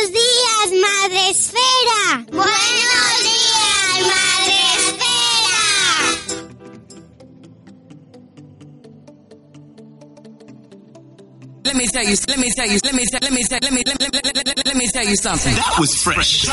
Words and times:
Buenos 0.00 0.12
días, 0.14 0.80
Madre 0.80 1.30
Esfera. 1.30 2.24
Buenos 2.32 3.22
días, 3.22 4.06
Madre 4.06 4.54
Let 11.64 11.74
me 11.76 11.86
tell 11.86 12.04
you, 12.04 12.16
let 12.28 12.38
me 12.38 12.50
tell 12.50 12.66
you, 12.66 12.78
let 12.82 12.94
me 12.94 13.04
tell, 13.04 13.20
let 13.20 13.32
me 13.32 13.42
tell, 13.44 13.58
let 13.62 13.72
me, 13.72 13.82
let, 13.84 14.00
let, 14.00 14.14
let, 14.14 14.36
let, 14.36 14.46
let, 14.46 14.66
let 14.66 14.76
me 14.76 14.88
tell 14.88 15.04
you 15.04 15.16
something. 15.16 15.54
That 15.54 15.78
was 15.78 15.94
fresh. 15.94 16.48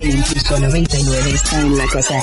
El 0.00 0.10
Impulso 0.10 0.58
99 0.58 1.30
está 1.32 1.60
en 1.60 1.76
la 1.76 1.86
casa. 1.86 2.22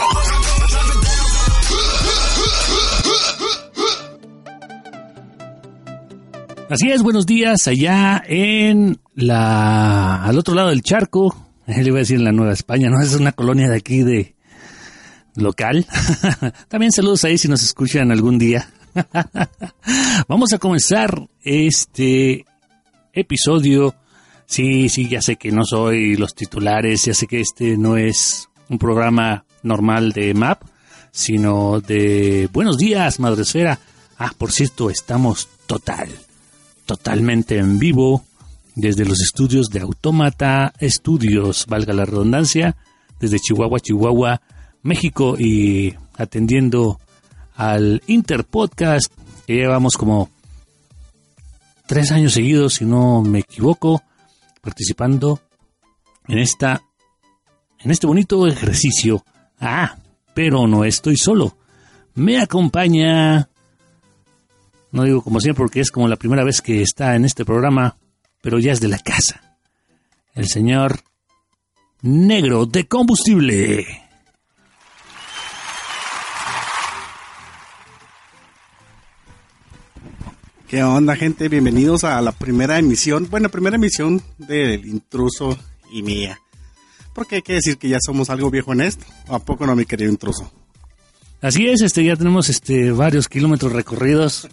Así 6.67 6.89
es, 6.89 7.03
buenos 7.03 7.27
días 7.27 7.67
allá 7.67 8.23
en 8.27 8.99
la 9.13 10.23
al 10.23 10.39
otro 10.39 10.55
lado 10.55 10.69
del 10.69 10.81
charco. 10.81 11.35
Le 11.67 11.83
iba 11.83 11.97
a 11.97 11.99
decir 11.99 12.17
en 12.17 12.23
la 12.23 12.31
Nueva 12.31 12.53
España, 12.53 12.89
¿no? 12.89 12.99
Es 12.99 13.13
una 13.13 13.33
colonia 13.33 13.69
de 13.69 13.77
aquí 13.77 14.01
de 14.01 14.35
local. 15.35 15.85
También 16.67 16.91
saludos 16.91 17.23
ahí 17.23 17.37
si 17.37 17.47
nos 17.47 17.61
escuchan 17.61 18.11
algún 18.11 18.39
día. 18.39 18.67
Vamos 20.27 20.53
a 20.53 20.57
comenzar 20.57 21.27
este 21.43 22.45
episodio. 23.13 23.93
Sí, 24.47 24.89
sí, 24.89 25.07
ya 25.07 25.21
sé 25.21 25.35
que 25.35 25.51
no 25.51 25.65
soy 25.65 26.15
los 26.15 26.33
titulares, 26.33 27.05
ya 27.05 27.13
sé 27.13 27.27
que 27.27 27.41
este 27.41 27.77
no 27.77 27.95
es 27.95 28.49
un 28.69 28.79
programa 28.79 29.45
normal 29.61 30.13
de 30.13 30.33
MAP, 30.33 30.63
sino 31.11 31.79
de 31.79 32.49
Buenos 32.51 32.77
días, 32.77 33.19
Madresfera. 33.19 33.79
Ah, 34.17 34.31
por 34.35 34.51
cierto, 34.51 34.89
estamos 34.89 35.47
total, 35.67 36.09
totalmente 36.85 37.57
en 37.57 37.79
vivo 37.79 38.23
desde 38.75 39.05
los 39.05 39.21
estudios 39.21 39.69
de 39.69 39.79
Autómata 39.79 40.73
Estudios, 40.79 41.65
valga 41.67 41.93
la 41.93 42.05
redundancia, 42.05 42.75
desde 43.19 43.39
Chihuahua, 43.39 43.79
Chihuahua, 43.79 44.41
México 44.83 45.35
y 45.39 45.95
atendiendo 46.17 46.99
al 47.55 48.03
Interpodcast, 48.07 49.13
que 49.47 49.53
llevamos 49.53 49.95
como 49.95 50.29
tres 51.87 52.11
años 52.11 52.33
seguidos, 52.33 52.75
si 52.75 52.85
no 52.85 53.21
me 53.21 53.39
equivoco, 53.39 54.03
participando 54.61 55.39
en 56.27 56.39
esta, 56.39 56.81
en 57.79 57.91
este 57.91 58.07
bonito 58.07 58.45
ejercicio. 58.47 59.23
Ah, 59.59 59.95
pero 60.33 60.67
no 60.67 60.83
estoy 60.83 61.15
solo. 61.15 61.57
Me 62.15 62.39
acompaña, 62.39 63.49
no 64.95 65.03
digo 65.03 65.21
como 65.21 65.41
siempre 65.41 65.61
porque 65.61 65.81
es 65.81 65.91
como 65.91 66.07
la 66.07 66.15
primera 66.15 66.45
vez 66.45 66.61
que 66.61 66.81
está 66.81 67.15
en 67.15 67.25
este 67.25 67.43
programa, 67.43 67.97
pero 68.41 68.59
ya 68.59 68.71
es 68.71 68.79
de 68.79 68.87
la 68.87 68.97
casa. 68.97 69.57
El 70.33 70.47
señor 70.47 71.01
negro 72.01 72.65
de 72.65 72.87
combustible. 72.87 73.85
¿Qué 80.69 80.81
onda, 80.81 81.17
gente? 81.17 81.49
Bienvenidos 81.49 82.05
a 82.05 82.21
la 82.21 82.31
primera 82.31 82.79
emisión, 82.79 83.27
bueno, 83.29 83.49
primera 83.49 83.75
emisión 83.75 84.21
del 84.37 84.85
intruso 84.85 85.57
y 85.91 86.03
mía. 86.03 86.39
Porque 87.13 87.35
hay 87.35 87.41
que 87.41 87.53
decir 87.53 87.77
que 87.77 87.89
ya 87.89 87.97
somos 87.99 88.29
algo 88.29 88.49
viejo 88.49 88.71
en 88.71 88.79
esto. 88.79 89.05
¿A 89.27 89.39
poco 89.39 89.65
no, 89.65 89.75
mi 89.75 89.85
querido 89.85 90.09
intruso? 90.09 90.49
Así 91.41 91.67
es, 91.67 91.81
este, 91.81 92.05
ya 92.05 92.15
tenemos 92.15 92.47
este, 92.47 92.91
varios 92.91 93.27
kilómetros 93.27 93.73
recorridos. 93.73 94.47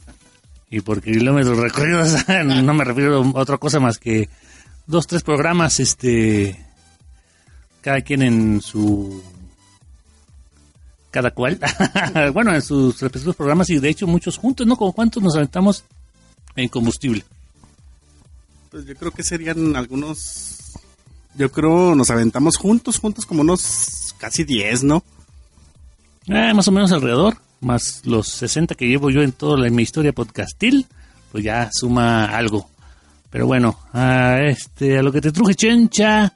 Y 0.72 0.80
por 0.80 1.02
kilómetros 1.02 1.58
recorridos 1.58 2.26
no 2.44 2.74
me 2.74 2.82
refiero 2.82 3.22
a 3.22 3.40
otra 3.40 3.58
cosa 3.58 3.78
más 3.78 3.98
que 3.98 4.30
dos, 4.86 5.06
tres 5.06 5.22
programas, 5.22 5.78
este, 5.80 6.58
cada 7.82 8.00
quien 8.00 8.22
en 8.22 8.60
su 8.62 9.22
cada 11.10 11.30
cual, 11.30 11.60
bueno, 12.32 12.54
en 12.54 12.62
sus 12.62 12.98
respectivos 13.02 13.36
programas 13.36 13.68
y 13.68 13.78
de 13.78 13.90
hecho 13.90 14.06
muchos 14.06 14.38
juntos, 14.38 14.66
¿no? 14.66 14.76
¿Como 14.76 14.94
cuántos 14.94 15.22
nos 15.22 15.36
aventamos 15.36 15.84
en 16.56 16.70
combustible? 16.70 17.22
Pues 18.70 18.86
yo 18.86 18.94
creo 18.94 19.10
que 19.10 19.22
serían 19.22 19.76
algunos, 19.76 20.72
yo 21.34 21.52
creo 21.52 21.94
nos 21.94 22.10
aventamos 22.10 22.56
juntos, 22.56 22.98
juntos 22.98 23.26
como 23.26 23.42
unos 23.42 24.14
casi 24.16 24.44
10, 24.44 24.84
¿no? 24.84 25.04
Eh, 26.28 26.54
más 26.54 26.66
o 26.66 26.72
menos 26.72 26.92
alrededor, 26.92 27.36
más 27.62 28.02
los 28.04 28.28
60 28.28 28.74
que 28.74 28.86
llevo 28.86 29.10
yo 29.10 29.22
en 29.22 29.32
toda 29.32 29.58
la, 29.58 29.70
mi 29.70 29.82
historia 29.82 30.12
podcastil, 30.12 30.86
pues 31.30 31.44
ya 31.44 31.70
suma 31.72 32.26
algo. 32.26 32.68
Pero 33.30 33.46
bueno, 33.46 33.78
a, 33.92 34.40
este, 34.44 34.98
a 34.98 35.02
lo 35.02 35.12
que 35.12 35.20
te 35.20 35.32
truje, 35.32 35.54
chencha. 35.54 36.34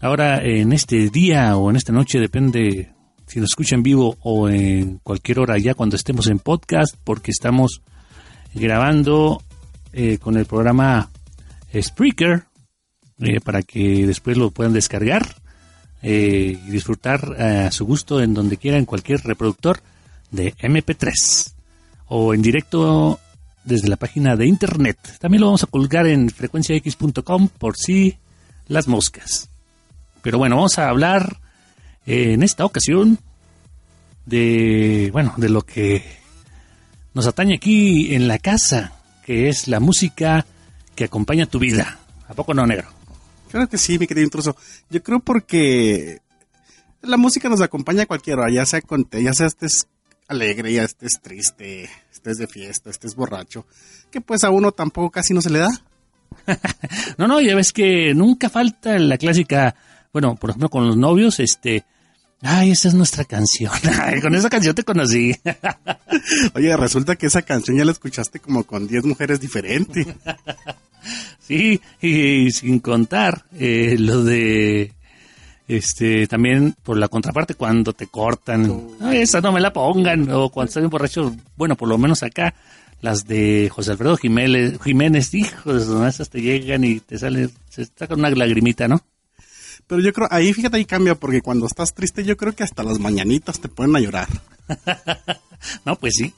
Ahora, 0.00 0.42
en 0.42 0.72
este 0.72 1.10
día 1.10 1.56
o 1.56 1.70
en 1.70 1.76
esta 1.76 1.92
noche, 1.92 2.18
depende 2.20 2.92
si 3.26 3.40
nos 3.40 3.50
escucha 3.50 3.74
en 3.74 3.82
vivo 3.82 4.16
o 4.20 4.48
en 4.48 4.98
cualquier 4.98 5.40
hora 5.40 5.58
ya 5.58 5.74
cuando 5.74 5.96
estemos 5.96 6.26
en 6.26 6.38
podcast, 6.38 6.96
porque 7.02 7.30
estamos 7.30 7.82
grabando 8.54 9.42
eh, 9.92 10.18
con 10.18 10.36
el 10.36 10.46
programa 10.46 11.10
Spreaker 11.74 12.44
eh, 13.20 13.40
para 13.40 13.62
que 13.62 14.06
después 14.06 14.36
lo 14.36 14.50
puedan 14.50 14.72
descargar 14.72 15.26
eh, 16.02 16.58
y 16.66 16.70
disfrutar 16.70 17.40
a 17.40 17.70
su 17.70 17.86
gusto 17.86 18.20
en 18.20 18.34
donde 18.34 18.56
quiera, 18.56 18.78
en 18.78 18.84
cualquier 18.84 19.20
reproductor 19.20 19.80
de 20.32 20.54
MP3 20.56 21.54
o 22.08 22.34
en 22.34 22.42
directo 22.42 23.20
desde 23.64 23.88
la 23.88 23.96
página 23.96 24.36
de 24.36 24.46
internet. 24.46 24.98
También 25.20 25.42
lo 25.42 25.46
vamos 25.46 25.62
a 25.62 25.68
colgar 25.68 26.06
en 26.06 26.28
frecuenciax.com 26.28 27.48
por 27.48 27.76
si 27.76 28.18
las 28.66 28.88
moscas. 28.88 29.48
Pero 30.22 30.38
bueno, 30.38 30.56
vamos 30.56 30.78
a 30.78 30.88
hablar 30.88 31.38
en 32.06 32.42
esta 32.42 32.64
ocasión 32.64 33.18
de, 34.26 35.10
bueno, 35.12 35.34
de 35.36 35.48
lo 35.48 35.62
que 35.62 36.04
nos 37.14 37.26
atañe 37.26 37.56
aquí 37.56 38.14
en 38.14 38.28
la 38.28 38.38
casa, 38.38 38.92
que 39.24 39.48
es 39.48 39.68
la 39.68 39.80
música 39.80 40.46
que 40.94 41.04
acompaña 41.04 41.46
tu 41.46 41.58
vida. 41.58 41.98
¿A 42.28 42.34
poco 42.34 42.54
no, 42.54 42.66
negro? 42.66 42.88
Claro 43.50 43.68
que 43.68 43.78
sí, 43.78 43.98
mi 43.98 44.06
querido 44.06 44.24
intruso. 44.24 44.56
Yo 44.90 45.02
creo 45.02 45.20
porque 45.20 46.20
la 47.02 47.16
música 47.16 47.48
nos 47.48 47.60
acompaña 47.60 48.04
a 48.04 48.06
cualquier 48.06 48.38
hora, 48.38 48.50
ya 48.50 48.64
sea, 48.64 48.80
con, 48.80 49.08
ya 49.10 49.34
sea 49.34 49.46
estés 49.46 49.88
alegre, 50.32 50.72
ya 50.72 50.82
estés 50.82 51.20
triste, 51.20 51.88
estés 52.12 52.38
de 52.38 52.46
fiesta, 52.46 52.90
estés 52.90 53.14
borracho, 53.14 53.66
que 54.10 54.20
pues 54.20 54.44
a 54.44 54.50
uno 54.50 54.72
tampoco 54.72 55.10
casi 55.10 55.32
no 55.32 55.40
se 55.40 55.50
le 55.50 55.60
da. 55.60 55.70
no, 57.18 57.28
no, 57.28 57.40
ya 57.40 57.54
ves 57.54 57.72
que 57.72 58.14
nunca 58.14 58.50
falta 58.50 58.98
la 58.98 59.18
clásica, 59.18 59.74
bueno, 60.12 60.34
por 60.34 60.50
ejemplo 60.50 60.68
con 60.68 60.86
los 60.86 60.96
novios, 60.96 61.38
este, 61.40 61.84
ay, 62.40 62.72
esa 62.72 62.88
es 62.88 62.94
nuestra 62.94 63.24
canción, 63.24 63.72
ay, 64.02 64.20
con 64.20 64.34
esa 64.34 64.50
canción 64.50 64.74
te 64.74 64.82
conocí. 64.82 65.34
Oye, 66.54 66.76
resulta 66.76 67.16
que 67.16 67.26
esa 67.26 67.42
canción 67.42 67.76
ya 67.76 67.84
la 67.84 67.92
escuchaste 67.92 68.40
como 68.40 68.64
con 68.64 68.88
10 68.88 69.04
mujeres 69.04 69.40
diferentes. 69.40 70.06
sí, 71.40 71.80
y, 72.00 72.50
sin 72.50 72.80
contar 72.80 73.44
eh, 73.58 73.96
lo 73.98 74.24
de 74.24 74.92
Este, 75.68 76.26
también 76.26 76.74
por 76.82 76.96
la 76.96 77.08
contraparte, 77.08 77.54
cuando 77.54 77.92
te 77.92 78.06
cortan, 78.08 78.88
"Ay, 79.00 79.18
esa 79.18 79.40
no 79.40 79.52
me 79.52 79.60
la 79.60 79.72
pongan, 79.72 80.28
o 80.30 80.50
cuando 80.50 80.68
estás 80.68 80.82
bien 80.82 80.90
borracho, 80.90 81.34
bueno, 81.56 81.76
por 81.76 81.88
lo 81.88 81.96
menos 81.98 82.22
acá, 82.22 82.54
las 83.00 83.26
de 83.26 83.68
José 83.72 83.92
Alfredo 83.92 84.16
Jiménez, 84.16 84.78
Jiménez, 84.82 85.32
hijos, 85.34 85.88
esas 86.06 86.30
te 86.30 86.40
llegan 86.40 86.84
y 86.84 87.00
te 87.00 87.18
sale, 87.18 87.48
se 87.68 87.86
saca 87.86 88.14
una 88.14 88.30
lagrimita, 88.30 88.88
¿no? 88.88 89.00
Pero 89.86 90.00
yo 90.00 90.12
creo, 90.12 90.28
ahí 90.30 90.52
fíjate, 90.52 90.76
ahí 90.76 90.84
cambia, 90.84 91.14
porque 91.14 91.40
cuando 91.42 91.66
estás 91.66 91.94
triste, 91.94 92.24
yo 92.24 92.36
creo 92.36 92.54
que 92.54 92.62
hasta 92.64 92.82
las 92.82 92.98
mañanitas 92.98 93.60
te 93.60 93.68
ponen 93.68 93.96
a 93.96 94.00
llorar. 94.00 94.28
No, 95.84 95.94
pues 95.94 96.14
sí, 96.16 96.32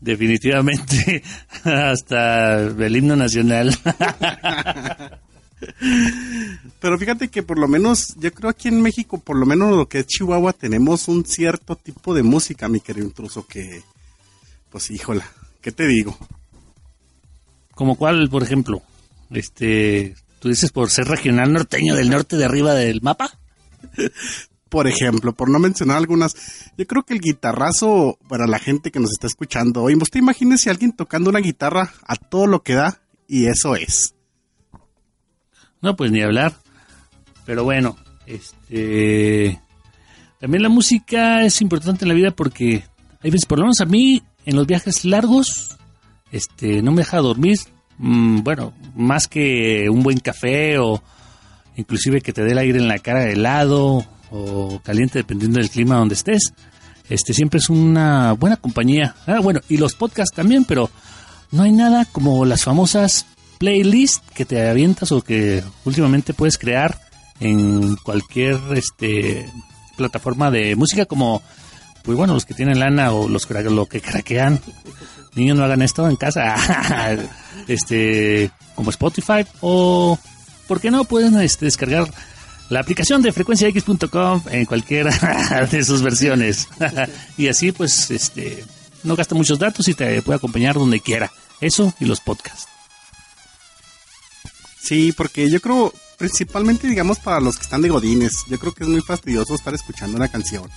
definitivamente, 0.00 1.22
hasta 1.64 2.60
el 2.62 2.96
himno 2.96 3.14
nacional. 3.14 3.72
Pero 6.80 6.98
fíjate 6.98 7.28
que 7.28 7.42
por 7.42 7.58
lo 7.58 7.68
menos, 7.68 8.14
yo 8.16 8.32
creo 8.32 8.50
aquí 8.50 8.68
en 8.68 8.80
México, 8.80 9.18
por 9.18 9.36
lo 9.36 9.46
menos 9.46 9.76
lo 9.76 9.88
que 9.88 10.00
es 10.00 10.06
Chihuahua, 10.06 10.52
tenemos 10.52 11.08
un 11.08 11.24
cierto 11.24 11.76
tipo 11.76 12.14
de 12.14 12.22
música, 12.22 12.68
mi 12.68 12.80
querido 12.80 13.06
intruso, 13.06 13.46
que, 13.46 13.82
pues 14.70 14.90
híjola, 14.90 15.24
¿qué 15.60 15.72
te 15.72 15.86
digo? 15.86 16.16
Como 17.74 17.96
cuál, 17.96 18.28
por 18.28 18.42
ejemplo, 18.42 18.82
este, 19.30 20.14
tú 20.40 20.48
dices 20.48 20.72
por 20.72 20.90
ser 20.90 21.06
regional 21.06 21.52
norteño 21.52 21.94
del 21.94 22.10
norte 22.10 22.36
de 22.36 22.44
arriba 22.44 22.74
del 22.74 23.02
mapa. 23.02 23.38
Por 24.68 24.86
ejemplo, 24.86 25.32
por 25.32 25.48
no 25.48 25.58
mencionar 25.58 25.96
algunas, 25.96 26.36
yo 26.76 26.86
creo 26.86 27.02
que 27.02 27.14
el 27.14 27.22
guitarrazo 27.22 28.18
para 28.28 28.46
la 28.46 28.58
gente 28.58 28.90
que 28.90 29.00
nos 29.00 29.12
está 29.12 29.26
escuchando 29.26 29.82
hoy, 29.82 29.94
usted 29.94 30.20
imagínese 30.20 30.68
a 30.68 30.72
alguien 30.72 30.92
tocando 30.92 31.30
una 31.30 31.38
guitarra 31.38 31.94
a 32.06 32.16
todo 32.16 32.46
lo 32.46 32.62
que 32.62 32.74
da, 32.74 33.00
y 33.26 33.46
eso 33.46 33.76
es. 33.76 34.14
No, 35.80 35.96
pues 35.96 36.10
ni 36.10 36.22
hablar. 36.22 36.54
Pero 37.46 37.64
bueno, 37.64 37.96
este. 38.26 39.60
También 40.40 40.62
la 40.62 40.68
música 40.68 41.44
es 41.44 41.60
importante 41.60 42.04
en 42.04 42.08
la 42.08 42.14
vida 42.14 42.30
porque 42.30 42.84
hay 43.22 43.30
veces, 43.30 43.46
por 43.46 43.58
lo 43.58 43.64
menos 43.64 43.80
a 43.80 43.86
mí, 43.86 44.22
en 44.44 44.56
los 44.56 44.66
viajes 44.66 45.04
largos, 45.04 45.76
este, 46.30 46.82
no 46.82 46.92
me 46.92 46.98
deja 46.98 47.18
dormir. 47.18 47.58
mm, 47.98 48.42
bueno, 48.42 48.72
más 48.94 49.26
que 49.26 49.88
un 49.90 50.02
buen 50.02 50.20
café 50.20 50.78
o 50.78 51.02
inclusive 51.76 52.20
que 52.20 52.32
te 52.32 52.44
dé 52.44 52.52
el 52.52 52.58
aire 52.58 52.78
en 52.78 52.88
la 52.88 52.98
cara 52.98 53.28
helado 53.28 54.04
o 54.30 54.80
caliente, 54.84 55.18
dependiendo 55.18 55.58
del 55.58 55.70
clima 55.70 55.96
donde 55.96 56.14
estés. 56.14 56.52
Este, 57.08 57.32
siempre 57.32 57.58
es 57.58 57.70
una 57.70 58.32
buena 58.32 58.56
compañía. 58.56 59.14
Ah, 59.26 59.40
bueno, 59.40 59.60
y 59.68 59.78
los 59.78 59.94
podcasts 59.94 60.34
también, 60.34 60.64
pero 60.64 60.90
no 61.50 61.62
hay 61.62 61.72
nada 61.72 62.04
como 62.04 62.44
las 62.44 62.64
famosas 62.64 63.26
playlists 63.58 64.22
que 64.34 64.44
te 64.44 64.68
avientas 64.68 65.12
o 65.12 65.22
que 65.22 65.62
últimamente 65.84 66.34
puedes 66.34 66.58
crear 66.58 67.00
en 67.40 67.96
cualquier 67.96 68.58
este 68.74 69.50
plataforma 69.96 70.50
de 70.50 70.76
música 70.76 71.06
como 71.06 71.42
pues 72.02 72.16
bueno 72.16 72.34
los 72.34 72.46
que 72.46 72.54
tienen 72.54 72.78
lana 72.78 73.12
o 73.12 73.28
los 73.28 73.48
lo 73.50 73.86
que 73.86 74.00
craquean. 74.00 74.60
Niños 75.34 75.56
no 75.56 75.64
hagan 75.64 75.82
esto 75.82 76.08
en 76.08 76.16
casa. 76.16 76.56
Este 77.68 78.50
como 78.74 78.88
Spotify 78.90 79.44
o 79.60 80.18
por 80.66 80.80
qué 80.80 80.90
no 80.90 81.04
pueden 81.04 81.38
este, 81.40 81.66
descargar 81.66 82.08
la 82.70 82.80
aplicación 82.80 83.20
de 83.20 83.30
frecuenciax.com 83.30 84.42
en 84.50 84.64
cualquiera 84.64 85.66
de 85.70 85.84
sus 85.84 86.00
versiones. 86.00 86.68
Y 87.36 87.48
así 87.48 87.72
pues 87.72 88.10
este 88.10 88.64
no 89.04 89.16
gasta 89.16 89.34
muchos 89.34 89.58
datos 89.58 89.86
y 89.88 89.94
te 89.94 90.22
puede 90.22 90.38
acompañar 90.38 90.76
donde 90.76 91.00
quiera. 91.00 91.30
Eso 91.60 91.92
y 92.00 92.06
los 92.06 92.20
podcasts 92.20 92.77
Sí, 94.80 95.12
porque 95.12 95.50
yo 95.50 95.60
creo, 95.60 95.92
principalmente 96.16 96.88
digamos 96.88 97.18
para 97.18 97.40
los 97.40 97.56
que 97.56 97.62
están 97.62 97.82
de 97.82 97.88
godines, 97.88 98.44
yo 98.48 98.58
creo 98.58 98.72
que 98.74 98.84
es 98.84 98.88
muy 98.88 99.00
fastidioso 99.00 99.54
estar 99.54 99.74
escuchando 99.74 100.16
una 100.16 100.28
canción. 100.28 100.68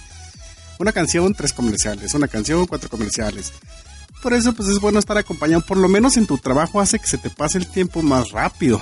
Una 0.79 0.91
canción, 0.91 1.33
tres 1.33 1.53
comerciales, 1.53 2.13
una 2.13 2.27
canción, 2.27 2.65
cuatro 2.65 2.89
comerciales. 2.89 3.53
Por 4.21 4.33
eso 4.33 4.53
pues 4.53 4.69
es 4.69 4.79
bueno 4.79 4.99
estar 4.99 5.17
acompañado, 5.17 5.65
por 5.65 5.77
lo 5.77 5.87
menos 5.87 6.17
en 6.17 6.27
tu 6.27 6.37
trabajo 6.37 6.79
hace 6.79 6.99
que 6.99 7.07
se 7.07 7.17
te 7.17 7.29
pase 7.29 7.57
el 7.57 7.67
tiempo 7.67 8.01
más 8.01 8.31
rápido. 8.31 8.81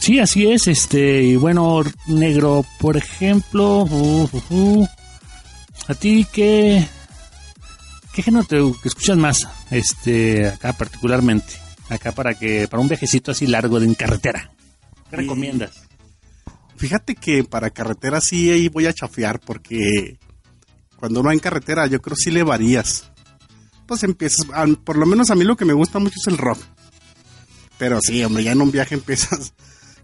Sí, 0.00 0.18
así 0.18 0.50
es. 0.50 0.66
Este, 0.66 1.22
y 1.22 1.36
bueno, 1.36 1.82
negro, 2.06 2.64
por 2.80 2.96
ejemplo, 2.96 3.84
uh, 3.84 4.28
uh, 4.32 4.42
uh. 4.50 4.88
a 5.86 5.94
ti 5.94 6.26
qué 6.32 6.88
qué 8.12 8.22
género 8.22 8.44
te 8.44 8.88
escuchas 8.88 9.16
más, 9.16 9.46
este, 9.70 10.48
acá 10.48 10.72
particularmente, 10.72 11.54
acá 11.88 12.12
para 12.12 12.34
que 12.34 12.68
para 12.68 12.80
un 12.80 12.88
viajecito 12.88 13.30
así 13.30 13.46
largo 13.46 13.80
de 13.80 13.86
en 13.86 13.94
carretera. 13.94 14.50
¿Qué 15.10 15.16
recomiendas? 15.16 15.88
Fíjate 16.76 17.14
que 17.14 17.44
para 17.44 17.70
carretera 17.70 18.20
sí 18.20 18.50
ahí 18.50 18.68
voy 18.68 18.86
a 18.86 18.92
chafear 18.92 19.40
porque 19.40 20.18
cuando 20.96 21.20
uno 21.20 21.28
va 21.28 21.32
en 21.32 21.40
carretera 21.40 21.86
yo 21.86 22.00
creo 22.00 22.16
sí 22.16 22.30
le 22.30 22.42
varías. 22.42 23.10
Pues 23.86 24.02
empiezas, 24.02 24.46
por 24.84 24.98
lo 24.98 25.06
menos 25.06 25.30
a 25.30 25.34
mí 25.34 25.44
lo 25.44 25.56
que 25.56 25.64
me 25.64 25.72
gusta 25.72 25.98
mucho 25.98 26.16
es 26.20 26.26
el 26.26 26.38
rock. 26.38 26.58
Pero 27.78 28.00
sí, 28.00 28.22
hombre, 28.22 28.44
ya 28.44 28.52
en 28.52 28.60
un 28.60 28.70
viaje 28.70 28.94
empiezas 28.96 29.54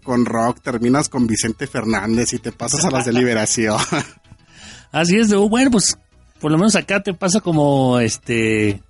con 0.03 0.25
rock, 0.25 0.61
terminas 0.61 1.09
con 1.09 1.27
Vicente 1.27 1.67
Fernández 1.67 2.33
y 2.33 2.39
te 2.39 2.51
pasas 2.51 2.83
a 2.85 2.91
las 2.91 3.05
de 3.05 3.13
liberación. 3.13 3.77
Así 4.91 5.17
es, 5.17 5.33
bueno, 5.33 5.71
pues 5.71 5.97
por 6.39 6.51
lo 6.51 6.57
menos 6.57 6.75
acá 6.75 7.01
te 7.01 7.13
pasa 7.13 7.41
como 7.41 7.99
este 7.99 8.81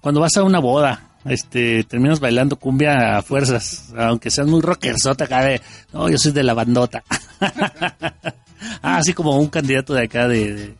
cuando 0.00 0.20
vas 0.20 0.36
a 0.36 0.42
una 0.42 0.58
boda, 0.58 1.03
este 1.24 1.84
terminas 1.84 2.20
bailando 2.20 2.56
cumbia 2.56 3.16
a 3.16 3.22
fuerzas, 3.22 3.92
aunque 3.96 4.30
seas 4.30 4.46
muy 4.46 4.60
rockersota 4.60 5.24
acá 5.24 5.42
de, 5.42 5.60
no, 5.92 6.08
yo 6.08 6.18
soy 6.18 6.32
de 6.32 6.42
la 6.42 6.54
bandota. 6.54 7.02
ah, 7.40 8.96
así 8.98 9.14
como 9.14 9.38
un 9.38 9.48
candidato 9.48 9.94
de 9.94 10.04
acá 10.04 10.28
de, 10.28 10.74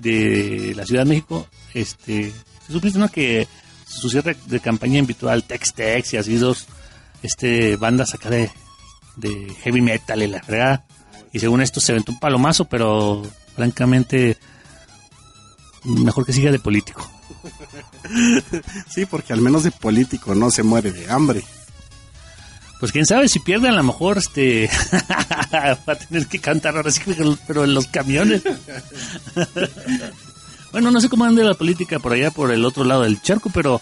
de, 0.00 0.72
la 0.74 0.84
Ciudad 0.84 1.02
de 1.04 1.08
México, 1.08 1.46
este, 1.72 2.32
supiste 2.68 2.98
no 2.98 3.08
que 3.08 3.46
su 3.86 4.10
cierre 4.10 4.36
de 4.46 4.60
campaña 4.60 4.98
invitó 4.98 5.28
al 5.28 5.44
Tex 5.44 5.74
Tex 5.74 6.14
y 6.14 6.16
así 6.16 6.36
dos 6.36 6.66
este 7.22 7.76
bandas 7.76 8.14
acá 8.14 8.30
de, 8.30 8.50
de 9.16 9.54
heavy 9.62 9.80
metal 9.80 10.22
y 10.22 10.26
la 10.26 10.42
fregada. 10.42 10.84
Y 11.32 11.38
según 11.38 11.62
esto 11.62 11.80
se 11.80 11.92
aventó 11.92 12.12
un 12.12 12.20
palomazo, 12.20 12.64
pero 12.66 13.22
francamente 13.54 14.36
mejor 15.84 16.24
que 16.26 16.32
siga 16.32 16.50
de 16.50 16.58
político. 16.58 17.13
sí, 18.88 19.06
porque 19.06 19.32
al 19.32 19.40
menos 19.40 19.62
de 19.64 19.70
político 19.70 20.34
no 20.34 20.50
se 20.50 20.62
muere 20.62 20.92
de 20.92 21.10
hambre. 21.10 21.42
Pues 22.80 22.92
quién 22.92 23.06
sabe 23.06 23.28
si 23.28 23.38
pierde 23.38 23.68
a 23.68 23.72
lo 23.72 23.82
mejor 23.82 24.18
este 24.18 24.68
va 25.52 25.78
a 25.86 25.94
tener 25.94 26.26
que 26.26 26.38
cantar 26.38 26.76
ahora 26.76 26.90
sí, 26.90 27.00
pero- 27.46 27.64
en 27.64 27.74
los 27.74 27.86
camiones. 27.86 28.42
bueno, 30.72 30.90
no 30.90 31.00
sé 31.00 31.08
cómo 31.08 31.24
anda 31.24 31.42
la 31.44 31.54
política 31.54 31.98
por 31.98 32.12
allá 32.12 32.30
por 32.30 32.50
el 32.50 32.64
otro 32.64 32.84
lado 32.84 33.02
del 33.02 33.22
charco, 33.22 33.50
pero 33.54 33.80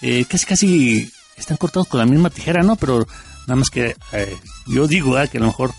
eh, 0.00 0.24
casi 0.26 0.46
casi 0.46 1.12
están 1.36 1.56
cortados 1.56 1.88
con 1.88 2.00
la 2.00 2.06
misma 2.06 2.30
tijera, 2.30 2.62
¿no? 2.62 2.76
Pero 2.76 3.06
nada 3.46 3.56
más 3.56 3.68
que 3.68 3.96
eh, 4.12 4.36
yo 4.66 4.86
digo 4.86 5.16
ah, 5.16 5.26
que 5.26 5.38
a 5.38 5.40
lo 5.40 5.48
mejor 5.48 5.74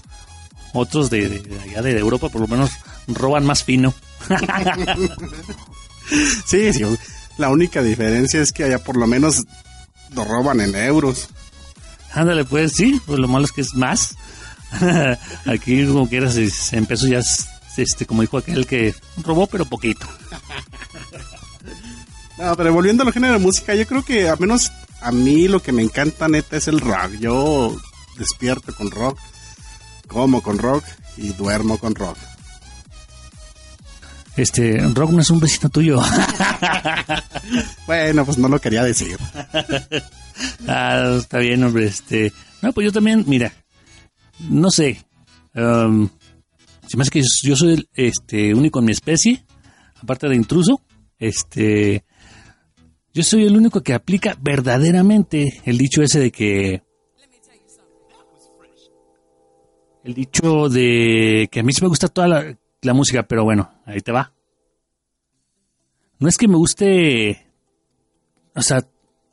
otros 0.74 1.10
de 1.10 1.42
allá 1.64 1.82
de 1.82 1.98
Europa 1.98 2.30
por 2.30 2.42
lo 2.42 2.48
menos 2.48 2.70
roban 3.08 3.46
más 3.46 3.64
fino. 3.64 3.94
Sí, 6.46 6.74
sí, 6.74 6.84
la 7.38 7.50
única 7.50 7.82
diferencia 7.82 8.42
es 8.42 8.52
que 8.52 8.64
allá 8.64 8.84
por 8.84 8.98
lo 8.98 9.08
menos 9.08 9.46
lo 10.14 10.24
roban 10.24 10.62
en 10.62 10.76
euros. 10.76 11.28
Ándale, 12.14 12.46
pues 12.46 12.74
sí, 12.74 13.02
pues 13.06 13.20
lo 13.20 13.28
malo 13.28 13.46
es 13.46 13.52
que 13.52 13.62
es 13.62 13.74
más. 13.74 14.16
Aquí, 15.46 15.86
como 15.86 16.08
quieras, 16.08 16.38
en 16.72 16.86
pesos 16.86 17.10
ya 17.10 17.20
es, 17.20 17.46
este, 17.78 18.06
como 18.06 18.22
dijo 18.22 18.38
aquel 18.38 18.66
que 18.66 18.96
robó, 19.18 19.48
pero 19.48 19.66
poquito. 19.66 20.08
No, 22.38 22.54
pero 22.58 22.74
volviendo 22.74 23.04
a 23.04 23.06
los 23.06 23.14
géneros 23.14 23.40
de 23.40 23.46
música, 23.46 23.76
yo 23.76 23.88
creo 23.88 24.04
que 24.04 24.28
al 24.28 24.38
menos 24.38 24.70
a 25.00 25.10
mí 25.14 25.48
lo 25.48 25.62
que 25.62 25.72
me 25.72 25.82
encanta 25.82 26.28
neta 26.28 26.58
es 26.58 26.68
el 26.68 26.82
rock. 26.82 27.14
Yo 27.20 27.74
despierto 28.18 28.76
con 28.76 28.92
rock, 28.92 29.18
como 30.10 30.44
con 30.44 30.58
rock 30.58 30.84
y 31.16 31.30
duermo 31.30 31.78
con 31.78 31.96
rock. 31.96 32.18
Este, 34.38 34.78
Rock 34.94 35.12
no 35.12 35.22
es 35.22 35.30
un 35.30 35.40
vecino 35.40 35.70
tuyo. 35.70 36.02
Bueno, 37.86 38.26
pues 38.26 38.40
no 38.40 38.48
lo 38.48 38.60
quería 38.60 38.84
decir. 38.84 39.18
ah, 40.68 41.18
está 41.20 41.38
bien, 41.38 41.64
hombre. 41.64 41.86
Este, 41.86 42.34
no, 42.62 42.74
pues 42.74 42.86
yo 42.86 42.92
también, 42.92 43.24
mira, 43.28 43.54
no 44.40 44.72
sé. 44.72 45.06
um, 45.54 46.10
me 46.96 47.02
hace 47.02 47.12
que 47.12 47.22
yo 47.44 47.56
soy 47.56 47.74
el 47.74 47.90
este, 47.94 48.56
único 48.56 48.80
en 48.80 48.86
mi 48.86 48.92
especie, 48.92 49.46
aparte 50.02 50.28
de 50.28 50.36
intruso. 50.36 50.82
Este, 51.20 52.04
yo 53.14 53.24
soy 53.24 53.46
el 53.46 53.56
único 53.56 53.82
que 53.82 53.94
aplica 53.94 54.36
verdaderamente 54.42 55.62
el 55.66 55.78
dicho 55.78 56.02
ese 56.02 56.20
de 56.20 56.32
que. 56.32 56.82
El 60.04 60.14
dicho 60.14 60.70
de 60.70 61.48
que 61.52 61.60
a 61.60 61.64
mí 61.64 61.74
sí 61.74 61.82
me 61.82 61.88
gusta 61.88 62.08
toda 62.08 62.28
la, 62.28 62.58
la 62.86 62.94
música, 62.94 63.24
pero 63.24 63.44
bueno, 63.44 63.72
ahí 63.86 64.02
te 64.02 64.12
va. 64.12 64.32
No 66.20 66.28
es 66.28 66.38
que 66.38 66.48
me 66.48 66.56
guste 66.56 67.46
o 68.56 68.62
sea, 68.62 68.88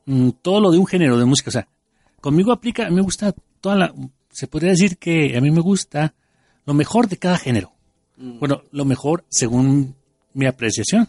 mm, 0.07 0.31
todo 0.43 0.61
lo 0.61 0.71
de 0.71 0.79
un 0.79 0.87
género 0.87 1.17
de 1.17 1.25
música, 1.25 1.49
o 1.49 1.53
sea, 1.53 1.69
conmigo 2.21 2.53
aplica, 2.53 2.91
me 2.91 3.01
gusta 3.01 3.35
toda 3.61 3.77
la, 3.77 3.95
se 4.31 4.49
podría 4.49 4.71
decir 4.71 4.99
que 4.99 5.37
a 5.37 5.41
mí 5.41 5.51
me 5.51 5.61
gusta 5.61 6.15
lo 6.67 6.75
mejor 6.75 7.09
de 7.09 7.17
cada 7.17 7.39
género. 7.39 7.73
Bueno, 8.17 8.63
lo 8.71 8.85
mejor 8.85 9.25
según 9.29 9.97
mi 10.35 10.47
apreciación. 10.47 11.09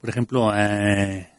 Por 0.00 0.10
ejemplo, 0.10 0.52
eh, 0.54 1.30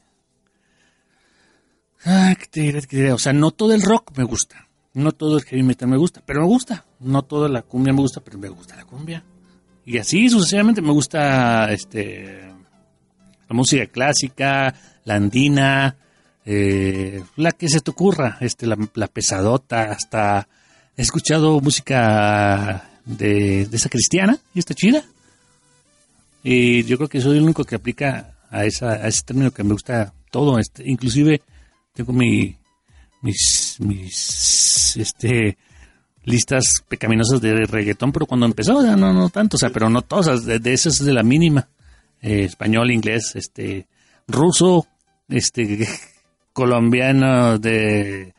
ah, 2.05 2.33
¿qué 2.39 2.45
te 2.47 2.61
diré, 2.61 2.81
qué 2.81 2.87
te 2.87 2.95
diré? 2.97 3.11
o 3.11 3.17
sea, 3.17 3.33
no 3.33 3.51
todo 3.51 3.73
el 3.73 3.81
rock 3.81 4.17
me 4.17 4.23
gusta, 4.23 4.69
no 4.93 5.11
todo 5.11 5.37
el 5.37 5.43
heavy 5.43 5.63
metal 5.63 5.89
me 5.89 5.97
gusta, 5.97 6.23
pero 6.25 6.41
me 6.41 6.47
gusta. 6.47 6.85
No 6.99 7.23
toda 7.23 7.49
la 7.49 7.61
cumbia 7.61 7.93
me 7.93 8.01
gusta, 8.01 8.21
pero 8.21 8.39
me 8.39 8.49
gusta 8.49 8.75
la 8.75 8.85
cumbia. 8.85 9.23
Y 9.85 9.97
así 9.97 10.29
sucesivamente 10.29 10.81
me 10.81 10.91
gusta 10.91 11.71
este 11.71 12.51
la 13.47 13.55
música 13.55 13.85
clásica, 13.85 14.73
la 15.03 15.15
andina, 15.15 15.95
eh, 16.45 17.23
la 17.35 17.51
que 17.51 17.69
se 17.69 17.81
te 17.81 17.91
ocurra, 17.91 18.37
este, 18.41 18.65
la, 18.65 19.07
pesadota, 19.07 19.91
hasta 19.91 20.47
he 20.97 21.01
escuchado 21.01 21.59
música 21.59 22.89
de, 23.05 23.65
de 23.65 23.77
esa 23.77 23.89
cristiana 23.89 24.37
y 24.53 24.59
está 24.59 24.73
chida. 24.73 25.03
Y 26.43 26.83
yo 26.83 26.97
creo 26.97 27.09
que 27.09 27.21
soy 27.21 27.37
el 27.37 27.43
único 27.43 27.63
que 27.63 27.75
aplica 27.75 28.35
a, 28.49 28.65
esa, 28.65 28.93
a 28.93 29.07
ese 29.07 29.23
término 29.23 29.51
que 29.51 29.63
me 29.63 29.73
gusta 29.73 30.13
todo. 30.31 30.59
Este, 30.59 30.83
inclusive 30.89 31.41
tengo 31.93 32.13
mi, 32.13 32.55
mis, 33.21 33.77
mis 33.79 34.97
este, 34.97 35.57
listas 36.25 36.83
pecaminosas 36.87 37.39
de 37.39 37.65
reggaetón, 37.65 38.11
pero 38.11 38.25
cuando 38.25 38.45
empezó, 38.45 38.83
ya 38.83 38.95
no, 38.95 39.13
no 39.13 39.29
tanto, 39.29 39.55
o 39.55 39.59
sea, 39.59 39.69
pero 39.69 39.89
no 39.89 40.01
todas, 40.01 40.45
de, 40.45 40.59
de 40.59 40.73
esas 40.73 41.03
de 41.03 41.13
la 41.13 41.23
mínima. 41.23 41.69
Eh, 42.21 42.45
español, 42.45 42.91
inglés, 42.91 43.33
este, 43.35 43.87
ruso, 44.27 44.87
este, 45.29 45.87
colombiano, 46.53 47.59
de, 47.59 48.33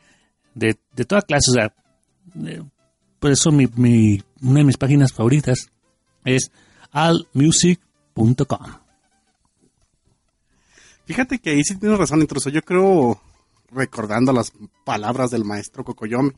de, 0.53 0.77
de 0.93 1.05
toda 1.05 1.21
clase, 1.21 1.51
o 1.51 1.53
sea, 1.53 1.73
eh, 2.45 2.61
por 3.19 3.31
eso 3.31 3.51
mi, 3.51 3.67
mi, 3.75 4.21
una 4.41 4.59
de 4.59 4.65
mis 4.65 4.77
páginas 4.77 5.13
favoritas 5.13 5.69
es 6.25 6.51
allmusic.com. 6.91 8.65
Fíjate 11.05 11.39
que 11.39 11.51
ahí 11.51 11.63
sí 11.63 11.77
tienes 11.77 11.97
razón, 11.97 12.19
intruso. 12.19 12.49
Yo 12.49 12.61
creo, 12.61 13.21
recordando 13.71 14.33
las 14.33 14.51
palabras 14.83 15.31
del 15.31 15.45
maestro 15.45 15.85
Cocoyomi, 15.85 16.31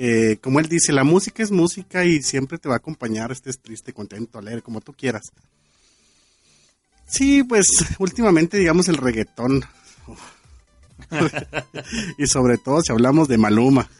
eh, 0.00 0.38
como 0.40 0.60
él 0.60 0.68
dice, 0.68 0.92
la 0.92 1.02
música 1.02 1.42
es 1.42 1.50
música 1.50 2.04
y 2.04 2.22
siempre 2.22 2.56
te 2.56 2.68
va 2.68 2.76
a 2.76 2.78
acompañar, 2.78 3.32
estés 3.32 3.58
triste, 3.58 3.92
contento, 3.92 4.38
alegre, 4.38 4.62
como 4.62 4.80
tú 4.80 4.92
quieras. 4.92 5.32
Sí, 7.04 7.42
pues 7.42 7.66
últimamente, 7.98 8.58
digamos, 8.58 8.86
el 8.86 8.96
reggaetón. 8.96 9.64
y 12.18 12.28
sobre 12.28 12.58
todo 12.58 12.80
si 12.80 12.92
hablamos 12.92 13.26
de 13.26 13.38
Maluma. 13.38 13.90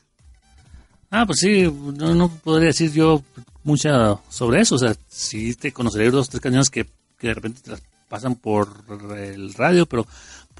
Ah, 1.11 1.27
pues 1.27 1.41
sí, 1.41 1.65
no, 1.65 2.15
no 2.15 2.29
podría 2.29 2.69
decir 2.69 2.93
yo 2.93 3.25
mucha 3.65 4.21
sobre 4.29 4.61
eso. 4.61 4.77
O 4.77 4.79
sea, 4.79 4.95
sí 5.09 5.57
te 5.57 5.73
conoceré 5.73 6.13
dos 6.13 6.29
tres 6.29 6.41
canciones 6.41 6.71
que, 6.71 6.87
que 7.19 7.27
de 7.27 7.35
repente 7.35 7.61
te 7.61 7.73
las 7.73 7.83
pasan 8.09 8.37
por 8.37 8.69
el 9.17 9.53
radio, 9.53 9.85
pero 9.85 10.07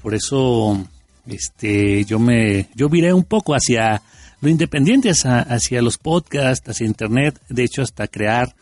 por 0.01 0.13
eso 0.13 0.85
este 1.27 2.03
yo 2.03 2.19
me 2.19 2.69
yo 2.75 2.89
viré 2.89 3.13
un 3.13 3.23
poco 3.23 3.53
hacia 3.53 4.01
lo 4.41 4.49
independiente, 4.49 5.11
hacia, 5.11 5.81
los 5.81 5.97
podcasts, 5.97 6.69
hacia 6.69 6.87
internet, 6.87 7.39
de 7.49 7.63
hecho 7.63 7.81
hasta 7.81 8.07
crear 8.07 8.55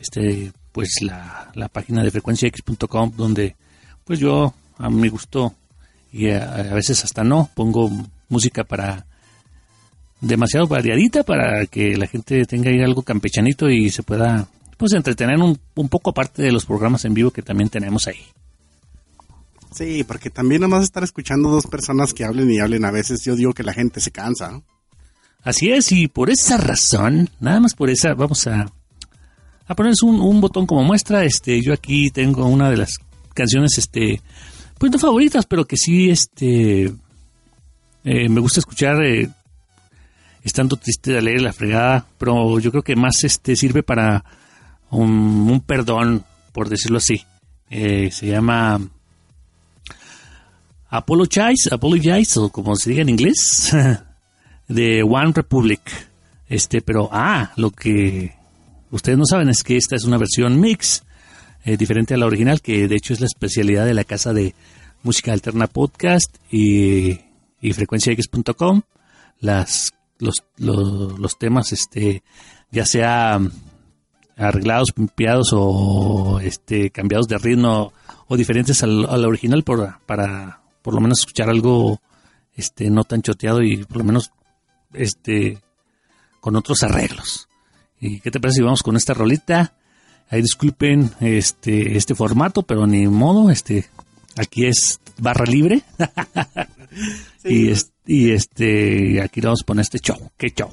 este 0.00 0.52
pues 0.72 0.98
la, 1.00 1.50
la 1.54 1.68
página 1.68 2.04
de 2.04 2.10
frecuenciax.com 2.10 3.12
donde 3.16 3.56
pues 4.04 4.20
yo 4.20 4.54
a 4.76 4.88
mi 4.90 5.08
gusto 5.08 5.54
y 6.12 6.30
a, 6.30 6.54
a 6.54 6.74
veces 6.74 7.02
hasta 7.04 7.24
no 7.24 7.50
pongo 7.54 7.90
música 8.28 8.62
para 8.62 9.06
demasiado 10.20 10.66
variadita 10.66 11.22
para 11.22 11.66
que 11.66 11.96
la 11.96 12.06
gente 12.06 12.44
tenga 12.44 12.70
ahí 12.70 12.80
algo 12.80 13.02
campechanito 13.02 13.68
y 13.68 13.90
se 13.90 14.02
pueda 14.02 14.48
pues 14.76 14.92
entretener 14.92 15.38
un, 15.38 15.58
un 15.74 15.88
poco 15.88 16.10
aparte 16.10 16.42
de 16.42 16.52
los 16.52 16.64
programas 16.64 17.04
en 17.04 17.14
vivo 17.14 17.32
que 17.32 17.42
también 17.42 17.68
tenemos 17.68 18.06
ahí. 18.06 18.20
Sí, 19.72 20.04
porque 20.04 20.30
también 20.30 20.62
nomás 20.62 20.84
estar 20.84 21.02
escuchando 21.02 21.50
dos 21.50 21.66
personas 21.66 22.14
que 22.14 22.24
hablen 22.24 22.50
y 22.50 22.58
hablen 22.58 22.84
a 22.84 22.90
veces, 22.90 23.24
yo 23.24 23.36
digo 23.36 23.52
que 23.52 23.62
la 23.62 23.74
gente 23.74 24.00
se 24.00 24.10
cansa. 24.10 24.62
Así 25.42 25.70
es, 25.70 25.92
y 25.92 26.08
por 26.08 26.30
esa 26.30 26.56
razón, 26.56 27.30
nada 27.40 27.60
más 27.60 27.74
por 27.74 27.90
esa, 27.90 28.14
vamos 28.14 28.46
a, 28.46 28.70
a 29.66 29.76
un, 30.02 30.40
botón 30.40 30.66
como 30.66 30.82
muestra. 30.82 31.24
Este, 31.24 31.62
yo 31.62 31.72
aquí 31.72 32.10
tengo 32.10 32.46
una 32.46 32.70
de 32.70 32.78
las 32.78 32.98
canciones, 33.34 33.78
este, 33.78 34.20
pues 34.78 34.90
no 34.92 34.98
favoritas, 34.98 35.46
pero 35.46 35.66
que 35.66 35.76
sí, 35.76 36.10
este, 36.10 36.92
eh, 38.04 38.28
me 38.28 38.40
gusta 38.40 38.60
escuchar 38.60 39.02
eh, 39.04 39.30
estando 40.42 40.76
triste 40.76 41.12
de 41.12 41.22
leer 41.22 41.42
la 41.42 41.52
fregada, 41.52 42.06
pero 42.18 42.58
yo 42.58 42.70
creo 42.70 42.82
que 42.82 42.96
más 42.96 43.22
este 43.24 43.54
sirve 43.56 43.82
para 43.82 44.24
un, 44.90 45.48
un 45.50 45.60
perdón, 45.60 46.24
por 46.52 46.68
decirlo 46.68 46.98
así. 46.98 47.22
Eh, 47.70 48.10
se 48.10 48.26
llama 48.26 48.80
Apologize, 50.88 51.68
Apologize, 51.70 52.40
o 52.40 52.48
como 52.48 52.74
se 52.76 52.90
diga 52.90 53.02
en 53.02 53.10
inglés, 53.10 53.72
de 54.68 55.02
One 55.02 55.32
Republic. 55.34 55.80
Este, 56.48 56.80
pero, 56.80 57.08
ah, 57.12 57.52
lo 57.56 57.70
que 57.70 58.34
ustedes 58.90 59.18
no 59.18 59.24
saben 59.26 59.48
es 59.48 59.62
que 59.62 59.76
esta 59.76 59.96
es 59.96 60.04
una 60.04 60.18
versión 60.18 60.60
mix, 60.60 61.04
eh, 61.64 61.76
diferente 61.76 62.14
a 62.14 62.16
la 62.16 62.26
original, 62.26 62.60
que 62.60 62.88
de 62.88 62.96
hecho 62.96 63.12
es 63.12 63.20
la 63.20 63.26
especialidad 63.26 63.84
de 63.84 63.94
la 63.94 64.04
casa 64.04 64.32
de 64.32 64.54
música 65.02 65.32
alterna 65.32 65.66
podcast 65.66 66.36
y, 66.50 67.20
y 67.60 67.72
frecuenciax.com. 67.72 68.82
Las 69.40 69.92
los, 70.18 70.34
los, 70.56 71.18
los 71.18 71.38
temas, 71.38 71.72
este, 71.72 72.22
ya 72.70 72.84
sea 72.84 73.40
arreglados, 74.36 74.92
pimpeados 74.94 75.50
o 75.52 76.40
este, 76.40 76.90
cambiados 76.90 77.26
de 77.28 77.38
ritmo 77.38 77.92
o 78.28 78.36
diferentes 78.36 78.82
al, 78.82 79.06
al 79.06 79.24
original 79.24 79.64
por, 79.64 79.98
para 80.06 80.60
por 80.82 80.94
lo 80.94 81.00
menos 81.00 81.20
escuchar 81.20 81.50
algo 81.50 82.00
este, 82.54 82.90
no 82.90 83.04
tan 83.04 83.22
choteado 83.22 83.62
y 83.62 83.84
por 83.84 83.98
lo 83.98 84.04
menos 84.04 84.30
este, 84.92 85.58
con 86.40 86.56
otros 86.56 86.82
arreglos. 86.82 87.48
¿Y 88.00 88.20
qué 88.20 88.30
te 88.30 88.40
parece 88.40 88.56
si 88.56 88.62
vamos 88.62 88.82
con 88.82 88.96
esta 88.96 89.14
rolita? 89.14 89.74
Ahí 90.30 90.42
disculpen 90.42 91.10
este, 91.20 91.96
este 91.96 92.14
formato, 92.14 92.62
pero 92.62 92.86
ni 92.86 93.06
modo, 93.08 93.50
este, 93.50 93.88
aquí 94.36 94.66
es 94.66 95.00
barra 95.18 95.44
libre. 95.44 95.82
y, 97.44 97.70
es, 97.70 97.92
y 98.06 98.30
este, 98.30 99.20
aquí 99.22 99.40
vamos 99.40 99.62
con 99.62 99.80
este 99.80 99.98
show. 99.98 100.30
¿Qué 100.36 100.50
show? 100.50 100.70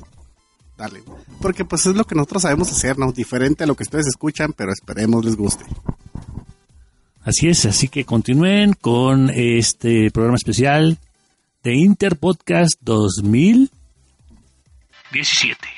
Dale, 0.78 1.02
porque 1.40 1.64
pues 1.64 1.86
es 1.86 1.96
lo 1.96 2.04
que 2.04 2.16
nosotros 2.16 2.42
sabemos 2.42 2.70
hacer, 2.70 2.98
¿no? 2.98 3.12
Diferente 3.14 3.64
a 3.64 3.68
lo 3.68 3.76
que 3.76 3.84
ustedes 3.84 4.08
escuchan, 4.08 4.54
pero 4.54 4.74
esperemos 4.74 5.24
les 5.24 5.38
guste. 5.38 5.64
Así 7.24 7.48
es, 7.48 7.66
así 7.66 7.88
que 7.88 8.06
continúen 8.06 8.74
con 8.74 9.30
este 9.30 10.12
programa 10.12 10.36
especial 10.36 11.00
de 11.64 11.76
Interpodcast 11.76 12.80
2000. 12.82 13.72
17. 15.24 15.76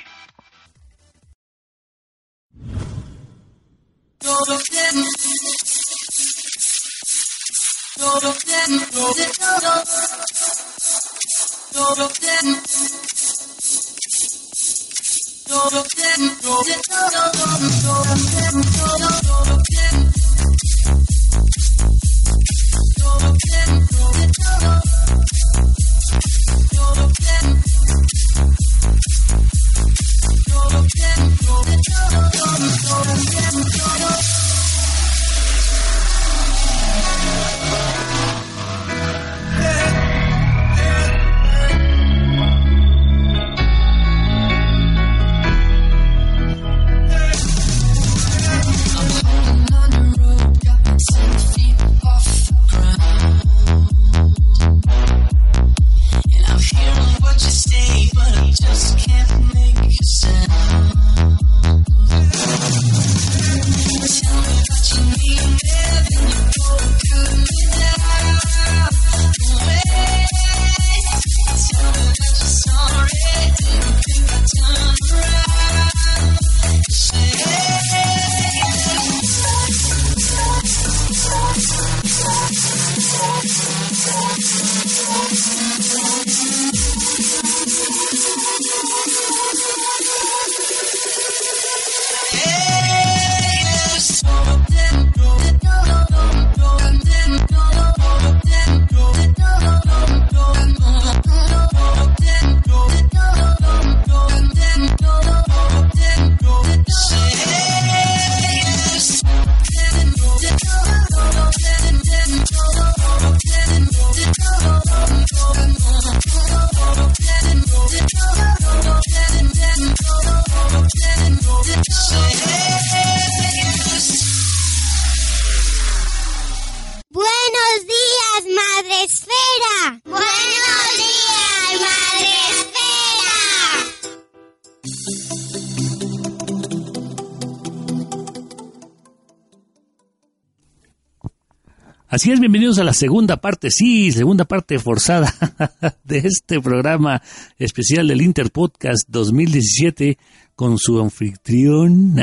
Bienvenidos 142.35 142.77
a 142.77 142.83
la 142.83 142.93
segunda 142.93 143.37
parte, 143.37 143.71
sí, 143.71 144.11
segunda 144.11 144.43
parte 144.43 144.79
forzada 144.79 145.33
de 146.03 146.17
este 146.17 146.59
programa 146.59 147.21
especial 147.57 148.09
del 148.09 148.21
Interpodcast 148.21 149.07
2017 149.07 150.17
con 150.53 150.77
su 150.77 150.99
anfitrión, 150.99 152.15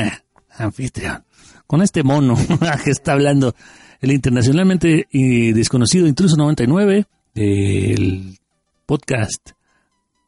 anfitrión, 0.58 1.24
con 1.66 1.80
este 1.80 2.02
mono 2.02 2.36
que 2.84 2.90
está 2.90 3.14
hablando 3.14 3.56
el 4.02 4.12
internacionalmente 4.12 5.08
desconocido 5.10 6.06
Intruso 6.06 6.36
99 6.36 7.06
del 7.34 8.38
podcast 8.84 9.52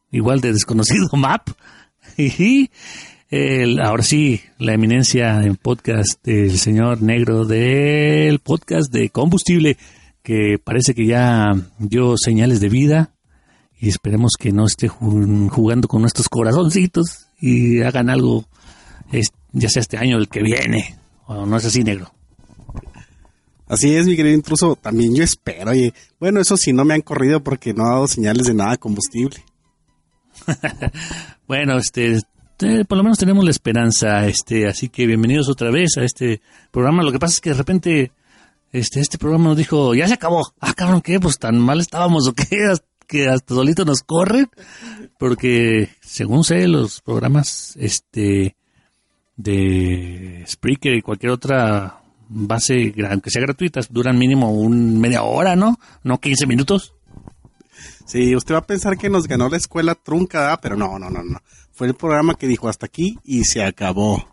igual 0.09 0.41
de 0.41 0.53
desconocido 0.53 1.07
Map 1.13 1.49
y 2.17 2.71
el, 3.29 3.79
ahora 3.81 4.03
sí, 4.03 4.41
la 4.57 4.73
eminencia 4.73 5.41
en 5.43 5.55
podcast 5.55 6.23
del 6.23 6.57
señor 6.57 7.01
negro 7.01 7.45
del 7.45 8.39
podcast 8.39 8.91
de 8.91 9.09
combustible, 9.09 9.77
que 10.23 10.57
parece 10.63 10.93
que 10.93 11.05
ya 11.05 11.53
dio 11.79 12.15
señales 12.17 12.59
de 12.59 12.69
vida 12.69 13.13
y 13.79 13.89
esperemos 13.89 14.33
que 14.39 14.51
no 14.51 14.65
esté 14.65 14.89
ju- 14.89 15.49
jugando 15.49 15.87
con 15.87 16.01
nuestros 16.01 16.29
corazoncitos 16.29 17.27
y 17.39 17.81
hagan 17.81 18.09
algo, 18.09 18.45
ya 19.51 19.69
sea 19.69 19.81
este 19.81 19.97
año 19.97 20.17
o 20.17 20.19
el 20.19 20.29
que 20.29 20.41
viene, 20.41 20.97
o 21.25 21.45
no 21.45 21.57
es 21.57 21.65
así 21.65 21.83
negro. 21.83 22.11
Así 23.69 23.93
es, 23.93 24.05
mi 24.07 24.15
querido 24.15 24.33
intruso. 24.33 24.77
También 24.77 25.13
yo 25.13 25.25
espero. 25.25 25.71
Oye, 25.71 25.93
bueno, 26.21 26.39
eso 26.39 26.55
sí, 26.55 26.71
no 26.71 26.85
me 26.85 26.93
han 26.93 27.01
corrido 27.01 27.43
porque 27.43 27.73
no 27.73 27.83
ha 27.85 27.95
dado 27.95 28.07
señales 28.07 28.47
de 28.47 28.53
nada 28.53 28.77
combustible. 28.77 29.43
Bueno, 31.47 31.77
este, 31.77 32.19
por 32.57 32.97
lo 32.97 33.03
menos 33.03 33.19
tenemos 33.19 33.45
la 33.45 33.51
esperanza, 33.51 34.25
este, 34.25 34.67
así 34.67 34.89
que 34.89 35.05
bienvenidos 35.05 35.47
otra 35.47 35.69
vez 35.69 35.97
a 35.97 36.03
este 36.03 36.41
programa. 36.71 37.03
Lo 37.03 37.11
que 37.11 37.19
pasa 37.19 37.35
es 37.35 37.41
que 37.41 37.51
de 37.51 37.55
repente, 37.55 38.11
este, 38.71 38.99
este 38.99 39.19
programa 39.19 39.49
nos 39.49 39.57
dijo, 39.57 39.93
ya 39.93 40.07
se 40.07 40.15
acabó. 40.15 40.53
Ah, 40.59 40.73
cabrón, 40.73 41.01
¿qué? 41.01 41.19
Pues 41.19 41.37
tan 41.37 41.59
mal 41.59 41.79
estábamos 41.79 42.27
o 42.27 42.33
qué, 42.33 42.73
que 43.05 43.27
hasta 43.27 43.53
solito 43.53 43.85
nos 43.85 44.01
corren. 44.01 44.49
Porque, 45.19 45.89
según 46.01 46.43
sé, 46.43 46.67
los 46.67 47.01
programas, 47.01 47.75
este, 47.77 48.55
de 49.35 50.43
Spreaker 50.47 50.95
y 50.95 51.01
cualquier 51.03 51.33
otra 51.33 52.01
base, 52.27 52.93
aunque 53.09 53.29
sea 53.29 53.43
gratuita, 53.43 53.81
duran 53.89 54.17
mínimo 54.17 54.51
un 54.51 54.99
media 54.99 55.21
hora, 55.21 55.55
¿no? 55.55 55.79
No 56.03 56.19
15 56.19 56.47
minutos. 56.47 56.96
Sí, 58.05 58.35
usted 58.35 58.55
va 58.55 58.59
a 58.59 58.65
pensar 58.65 58.97
que 58.97 59.09
nos 59.09 59.27
ganó 59.27 59.49
la 59.49 59.57
escuela 59.57 59.95
trunca, 59.95 60.57
pero 60.61 60.75
no, 60.75 60.97
no, 60.97 61.09
no, 61.09 61.23
no. 61.23 61.41
Fue 61.71 61.87
el 61.87 61.93
programa 61.93 62.35
que 62.35 62.47
dijo 62.47 62.69
hasta 62.69 62.85
aquí 62.85 63.17
y 63.23 63.43
se 63.43 63.63
acabó. 63.63 64.27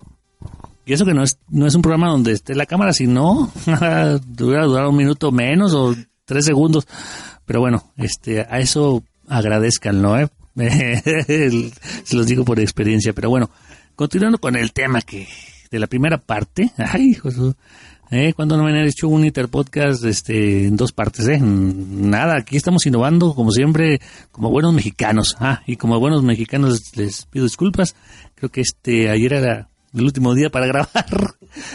Y 0.86 0.92
eso 0.92 1.04
que 1.04 1.14
no 1.14 1.22
es, 1.22 1.38
no 1.48 1.66
es 1.66 1.74
un 1.74 1.82
programa 1.82 2.10
donde 2.10 2.32
esté 2.32 2.54
la 2.54 2.66
cámara, 2.66 2.92
sino 2.92 3.50
hubiera 3.66 4.64
durado 4.64 4.90
un 4.90 4.96
minuto 4.96 5.32
menos 5.32 5.74
o 5.74 5.94
tres 6.24 6.44
segundos. 6.44 6.86
Pero 7.46 7.60
bueno, 7.60 7.92
este, 7.96 8.40
a 8.40 8.58
eso 8.60 9.02
agradezcanlo, 9.28 10.18
¿eh? 10.18 10.28
Se 12.04 12.16
los 12.16 12.26
digo 12.26 12.44
por 12.44 12.60
experiencia. 12.60 13.12
Pero 13.12 13.30
bueno, 13.30 13.50
continuando 13.96 14.38
con 14.38 14.56
el 14.56 14.72
tema 14.72 15.00
que 15.00 15.26
de 15.70 15.78
la 15.78 15.86
primera 15.86 16.18
parte. 16.18 16.70
Ay, 16.76 17.18
¿eh? 18.14 18.32
Cuando 18.34 18.56
no 18.56 18.64
me 18.64 18.70
han 18.70 18.86
hecho 18.86 19.08
un 19.08 19.24
interpodcast 19.24 20.04
este, 20.04 20.66
en 20.66 20.76
dos 20.76 20.92
partes, 20.92 21.26
¿eh? 21.28 21.38
Nada, 21.40 22.36
aquí 22.36 22.56
estamos 22.56 22.86
innovando, 22.86 23.34
como 23.34 23.50
siempre, 23.50 24.00
como 24.30 24.50
buenos 24.50 24.72
mexicanos. 24.72 25.36
Ah, 25.40 25.62
y 25.66 25.76
como 25.76 25.98
buenos 25.98 26.22
mexicanos 26.22 26.96
les 26.96 27.26
pido 27.26 27.44
disculpas. 27.44 27.94
Creo 28.34 28.50
que 28.50 28.60
este, 28.60 29.10
ayer 29.10 29.34
era 29.34 29.68
el 29.92 30.02
último 30.02 30.34
día 30.34 30.50
para 30.50 30.66
grabar. 30.68 31.06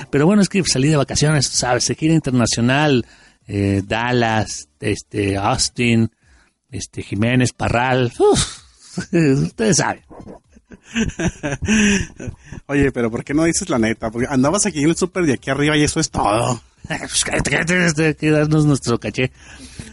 Pero 0.09 0.25
bueno, 0.25 0.41
es 0.41 0.49
que 0.49 0.63
salí 0.63 0.87
de 0.87 0.97
vacaciones, 0.97 1.47
¿sabes? 1.47 1.83
Se 1.83 1.95
gira 1.95 2.13
internacional, 2.13 3.05
eh, 3.47 3.81
Dallas, 3.85 4.69
este, 4.79 5.37
Austin, 5.37 6.09
este, 6.71 7.03
Jiménez, 7.03 7.51
Parral. 7.53 8.11
Uf, 8.19 8.59
ustedes 9.11 9.77
saben. 9.77 10.03
Oye, 12.67 12.91
pero 12.91 13.09
¿por 13.11 13.23
qué 13.23 13.33
no 13.33 13.43
dices 13.43 13.69
la 13.69 13.79
neta? 13.79 14.11
Porque 14.11 14.27
andabas 14.29 14.65
aquí 14.65 14.79
en 14.83 14.89
el 14.89 14.95
súper 14.95 15.25
de 15.25 15.33
aquí 15.33 15.49
arriba 15.49 15.77
y 15.77 15.83
eso 15.83 15.99
es 15.99 16.09
todo. 16.09 16.61
Pues 16.87 17.23
cállate, 17.25 17.51
cállate, 17.51 17.85
este, 17.85 18.15
que 18.15 18.31
darnos 18.31 18.65
nuestro 18.65 18.99
caché. 18.99 19.31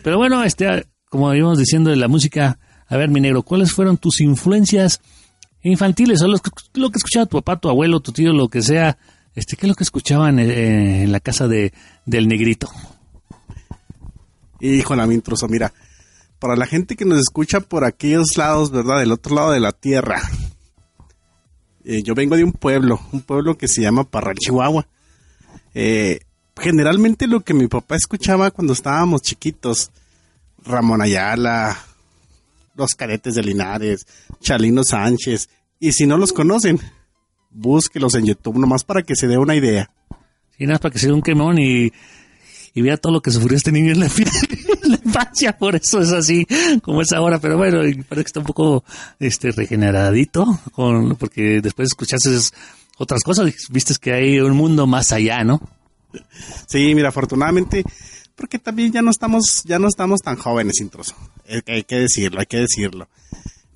Pero 0.02 0.16
bueno, 0.18 0.42
este, 0.44 0.86
como 1.10 1.34
íbamos 1.34 1.58
diciendo 1.58 1.90
de 1.90 1.96
la 1.96 2.08
música, 2.08 2.58
a 2.88 2.96
ver, 2.96 3.10
mi 3.10 3.20
negro, 3.20 3.42
¿cuáles 3.42 3.72
fueron 3.72 3.98
tus 3.98 4.20
influencias 4.20 5.00
infantiles? 5.62 6.22
O 6.22 6.28
lo, 6.28 6.38
que- 6.38 6.50
lo 6.74 6.88
que 6.90 6.96
escuchaba 6.98 7.26
tu 7.26 7.36
papá, 7.42 7.60
tu 7.60 7.68
abuelo, 7.68 8.00
tu 8.00 8.12
tío, 8.12 8.32
lo 8.32 8.48
que 8.48 8.62
sea. 8.62 8.96
Este, 9.34 9.56
¿qué 9.56 9.66
es 9.66 9.68
lo 9.68 9.74
que 9.74 9.84
escuchaban 9.84 10.38
eh, 10.38 11.02
en 11.02 11.12
la 11.12 11.20
casa 11.20 11.48
de, 11.48 11.74
del 12.06 12.28
negrito? 12.28 12.70
Híjole, 14.60 15.06
mi 15.06 15.16
intruso, 15.16 15.48
mira. 15.48 15.72
Para 16.38 16.56
la 16.56 16.66
gente 16.66 16.96
que 16.96 17.04
nos 17.04 17.18
escucha 17.20 17.60
por 17.60 17.84
aquellos 17.84 18.36
lados, 18.36 18.70
¿verdad? 18.70 19.00
Del 19.00 19.12
otro 19.12 19.34
lado 19.34 19.50
de 19.50 19.60
la 19.60 19.72
tierra. 19.72 20.22
Eh, 21.88 22.02
yo 22.02 22.16
vengo 22.16 22.36
de 22.36 22.42
un 22.42 22.50
pueblo, 22.50 23.00
un 23.12 23.20
pueblo 23.20 23.56
que 23.56 23.68
se 23.68 23.80
llama 23.80 24.02
Parral, 24.02 24.34
Chihuahua. 24.34 24.88
Eh, 25.72 26.18
generalmente 26.56 27.28
lo 27.28 27.40
que 27.40 27.54
mi 27.54 27.68
papá 27.68 27.94
escuchaba 27.94 28.50
cuando 28.50 28.72
estábamos 28.72 29.22
chiquitos, 29.22 29.92
Ramón 30.64 31.00
Ayala, 31.00 31.78
los 32.74 32.96
cadetes 32.96 33.36
de 33.36 33.44
Linares, 33.44 34.04
Chalino 34.40 34.82
Sánchez, 34.82 35.48
y 35.78 35.92
si 35.92 36.08
no 36.08 36.18
los 36.18 36.32
conocen, 36.32 36.80
búsquelos 37.50 38.16
en 38.16 38.26
YouTube 38.26 38.58
nomás 38.58 38.82
para 38.82 39.02
que 39.02 39.14
se 39.14 39.28
dé 39.28 39.38
una 39.38 39.54
idea. 39.54 39.88
Sí, 40.58 40.66
nada 40.66 40.80
para 40.80 40.92
que 40.92 40.98
se 40.98 41.06
dé 41.06 41.12
un 41.12 41.22
quemón 41.22 41.60
y, 41.60 41.92
y 42.76 42.82
vea 42.82 42.98
todo 42.98 43.14
lo 43.14 43.22
que 43.22 43.30
sufrió 43.30 43.56
este 43.56 43.72
niño 43.72 43.92
en 43.92 44.00
la, 44.00 44.06
infancia, 44.06 45.56
por 45.56 45.74
eso 45.74 46.00
es 46.02 46.12
así 46.12 46.46
como 46.82 47.00
es 47.00 47.10
ahora, 47.12 47.40
pero 47.40 47.56
bueno, 47.56 47.78
parece 48.06 48.24
que 48.24 48.28
está 48.28 48.40
un 48.40 48.46
poco 48.46 48.84
este 49.18 49.50
regeneradito, 49.50 50.44
con, 50.72 51.16
porque 51.16 51.62
después 51.62 51.88
escuchaste 51.88 52.30
otras 52.98 53.22
cosas, 53.22 53.50
viste 53.70 53.94
que 53.98 54.12
hay 54.12 54.38
un 54.40 54.54
mundo 54.54 54.86
más 54.86 55.10
allá, 55.12 55.42
¿no? 55.42 55.60
Sí, 56.66 56.94
mira, 56.94 57.08
afortunadamente, 57.08 57.82
porque 58.34 58.58
también 58.58 58.92
ya 58.92 59.00
no 59.00 59.10
estamos, 59.10 59.62
ya 59.64 59.78
no 59.78 59.88
estamos 59.88 60.20
tan 60.20 60.36
jóvenes, 60.36 60.78
intruso. 60.80 61.14
Hay 61.48 61.62
que- 61.62 61.72
hay 61.72 61.82
que 61.84 61.96
decirlo, 61.96 62.40
hay 62.40 62.46
que 62.46 62.58
decirlo. 62.58 63.08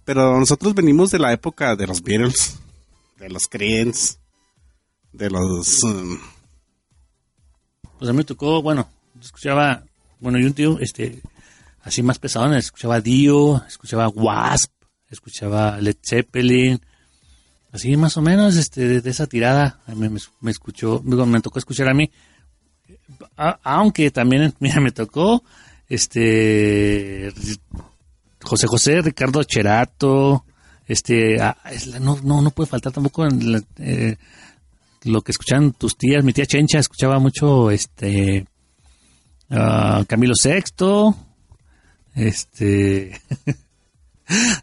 Pero 0.04 0.38
nosotros 0.38 0.74
venimos 0.74 1.10
de 1.10 1.20
la 1.20 1.32
época 1.32 1.74
de 1.74 1.86
los 1.86 2.02
Beatles, 2.02 2.58
de 3.18 3.30
los 3.30 3.48
Creedence, 3.48 4.16
de 5.12 5.30
los... 5.30 5.82
um, 5.84 6.18
Pues 8.00 8.08
a 8.08 8.14
mí 8.14 8.16
me 8.16 8.24
tocó, 8.24 8.62
bueno, 8.62 8.88
yo 9.14 9.20
escuchaba, 9.20 9.84
bueno, 10.20 10.38
y 10.38 10.44
un 10.44 10.54
tío, 10.54 10.78
este, 10.80 11.20
así 11.82 12.02
más 12.02 12.18
pesado, 12.18 12.50
escuchaba 12.54 12.98
Dio, 13.02 13.62
escuchaba 13.68 14.08
Wasp, 14.08 14.72
escuchaba 15.10 15.78
Led 15.82 15.96
Zeppelin, 16.02 16.80
así 17.72 17.94
más 17.98 18.16
o 18.16 18.22
menos, 18.22 18.56
este, 18.56 19.02
de, 19.02 19.10
esa 19.10 19.26
tirada, 19.26 19.80
me, 19.94 20.08
me, 20.08 20.18
me 20.40 20.50
escuchó, 20.50 21.02
me 21.04 21.42
tocó 21.42 21.58
escuchar 21.58 21.90
a 21.90 21.94
mí, 21.94 22.10
aunque 23.64 24.10
también, 24.10 24.54
mira, 24.60 24.80
me 24.80 24.92
tocó, 24.92 25.44
este, 25.86 27.30
José 28.42 28.66
José, 28.66 29.02
Ricardo 29.02 29.44
Cherato, 29.44 30.46
este, 30.86 31.38
ah, 31.38 31.54
no, 32.00 32.18
no, 32.24 32.40
no 32.40 32.50
puede 32.50 32.70
faltar 32.70 32.94
tampoco 32.94 33.26
en 33.26 33.52
la- 33.52 33.62
eh, 33.76 34.16
lo 35.04 35.22
que 35.22 35.32
escuchaban 35.32 35.72
tus 35.72 35.96
tías, 35.96 36.24
mi 36.24 36.32
tía 36.32 36.46
Chencha 36.46 36.78
escuchaba 36.78 37.18
mucho 37.18 37.70
este 37.70 38.46
ah, 39.50 40.04
Camilo 40.06 40.34
Sexto, 40.34 41.16
este, 42.14 43.20